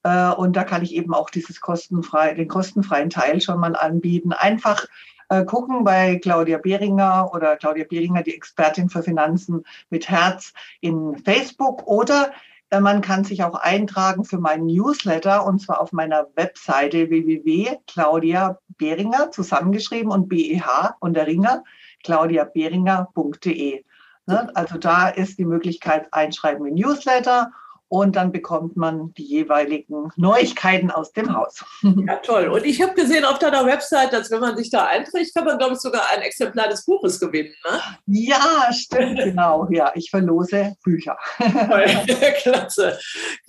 Äh, 0.01 0.31
und 0.31 0.55
da 0.55 0.63
kann 0.63 0.81
ich 0.81 0.95
eben 0.95 1.13
auch 1.13 1.29
dieses 1.29 1.61
kostenfrei, 1.61 2.33
den 2.33 2.47
kostenfreien 2.47 3.11
Teil 3.11 3.39
schon 3.39 3.59
mal 3.59 3.75
anbieten. 3.75 4.33
Einfach 4.33 4.87
äh, 5.29 5.45
gucken 5.45 5.83
bei 5.83 6.17
Claudia 6.17 6.57
Behringer 6.57 7.31
oder 7.33 7.55
Claudia 7.57 7.85
Behringer, 7.89 8.23
die 8.23 8.35
Expertin 8.35 8.89
für 8.89 9.03
Finanzen 9.03 9.63
mit 9.89 10.09
Herz 10.09 10.53
in 10.81 11.17
Facebook 11.17 11.87
oder 11.87 12.31
äh, 12.69 12.79
man 12.79 13.01
kann 13.01 13.23
sich 13.23 13.43
auch 13.43 13.55
eintragen 13.55 14.25
für 14.25 14.37
meinen 14.39 14.67
Newsletter 14.67 15.43
und 15.45 15.59
zwar 15.59 15.81
auf 15.81 15.91
meiner 15.91 16.27
Webseite 16.35 17.09
www.claudiabehringer 17.09 19.31
zusammengeschrieben 19.31 20.11
und 20.11 20.29
BEH 20.29 20.95
und 20.99 21.15
der 21.15 21.25
Ringer 21.27 21.63
claudiabehringer.de. 22.03 23.83
Ne? 24.27 24.51
Also 24.55 24.77
da 24.77 25.09
ist 25.09 25.39
die 25.39 25.45
Möglichkeit 25.45 26.13
einschreiben 26.13 26.67
im 26.67 26.75
Newsletter 26.75 27.51
und 27.89 28.15
dann 28.15 28.31
bekommt 28.31 28.75
man 28.75 29.13
die 29.13 29.25
jeweiligen 29.25 30.09
Neuigkeiten 30.17 30.91
aus 30.91 31.11
dem 31.11 31.35
Haus. 31.35 31.63
Ja, 32.07 32.17
toll. 32.17 32.47
Und 32.47 32.65
ich 32.65 32.81
habe 32.81 32.93
gesehen 32.93 33.25
auf 33.25 33.39
deiner 33.39 33.65
Website, 33.65 34.13
dass 34.13 34.29
wenn 34.29 34.39
man 34.39 34.55
sich 34.55 34.69
da 34.69 34.85
einträgt, 34.85 35.33
kann 35.33 35.45
man, 35.45 35.57
glaube 35.57 35.73
ich, 35.73 35.79
sogar 35.79 36.03
ein 36.13 36.21
Exemplar 36.21 36.69
des 36.69 36.85
Buches 36.85 37.19
gewinnen. 37.19 37.53
Ne? 37.69 37.79
Ja, 38.05 38.71
stimmt, 38.71 39.17
genau. 39.23 39.67
Ja, 39.71 39.91
ich 39.95 40.09
verlose 40.09 40.75
Bücher. 40.83 41.17
Klasse. 42.41 42.99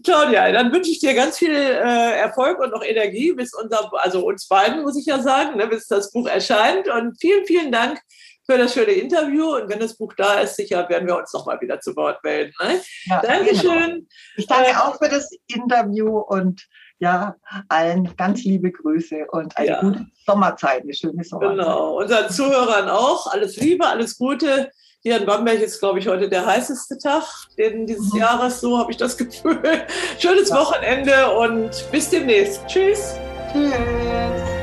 Claudia, 0.03 0.51
dann 0.53 0.73
wünsche 0.73 0.91
ich 0.91 1.01
dir 1.01 1.15
ganz 1.15 1.39
viel 1.39 1.55
äh, 1.55 2.19
Erfolg 2.19 2.59
und 2.59 2.71
noch 2.71 2.85
Energie, 2.85 3.33
bis 3.33 3.55
unser, 3.55 3.91
also 3.95 4.27
uns 4.27 4.49
beiden, 4.49 4.83
muss 4.83 4.99
ich 4.99 5.07
ja 5.07 5.21
sagen, 5.21 5.57
ne, 5.57 5.67
bis 5.67 5.87
das 5.87 6.11
Buch 6.11 6.27
erscheint. 6.27 6.89
Und 6.89 7.17
vielen, 7.21 7.45
vielen 7.45 7.71
Dank 7.71 8.01
für 8.51 8.59
das 8.59 8.73
schöne 8.73 8.93
Interview. 8.93 9.57
Und 9.57 9.69
wenn 9.69 9.79
das 9.79 9.97
Buch 9.97 10.15
da 10.17 10.41
ist, 10.41 10.57
sicher 10.57 10.89
werden 10.89 11.07
wir 11.07 11.17
uns 11.17 11.33
noch 11.33 11.47
mal 11.47 11.61
wieder 11.61 11.81
zu 11.81 11.95
Wort 11.97 12.23
melden. 12.25 12.53
Ne? 12.63 12.81
Ja, 13.05 13.21
Dankeschön. 13.21 13.91
Genau. 13.91 14.07
Ich 14.37 14.47
danke 14.47 14.71
äh, 14.71 14.75
auch 14.75 14.97
für 14.97 15.09
das 15.09 15.31
Interview 15.49 16.19
und 16.19 16.67
ja, 17.01 17.37
allen 17.69 18.17
ganz 18.17 18.43
liebe 18.43 18.73
Grüße 18.73 19.27
und 19.31 19.57
eine 19.57 19.69
ja. 19.69 19.81
gute 19.81 20.07
Sommerzeit, 20.27 20.83
eine 20.83 20.95
schöne 20.95 21.23
Sommerzeit. 21.23 21.59
Genau, 21.59 21.99
unseren 21.99 22.31
Zuhörern 22.31 22.89
auch. 22.89 23.27
Alles 23.33 23.57
Liebe, 23.57 23.87
alles 23.87 24.19
Gute. 24.19 24.71
Hier 25.01 25.19
in 25.19 25.27
Bamberg 25.27 25.61
ist, 25.61 25.79
glaube 25.79 26.01
ich, 26.01 26.09
heute 26.09 26.29
der 26.29 26.45
heißeste 26.45 26.99
Tag 26.99 27.23
dieses 27.57 28.13
mhm. 28.13 28.19
Jahres. 28.19 28.61
So 28.61 28.79
habe 28.79 28.91
ich 28.91 28.97
das 28.97 29.17
Gefühl. 29.17 29.63
Schönes 30.19 30.49
ja. 30.49 30.57
Wochenende 30.57 31.31
und 31.37 31.71
bis 31.93 32.11
demnächst. 32.11 32.67
Tschüss. 32.67 33.15
Tschüss. 33.53 34.58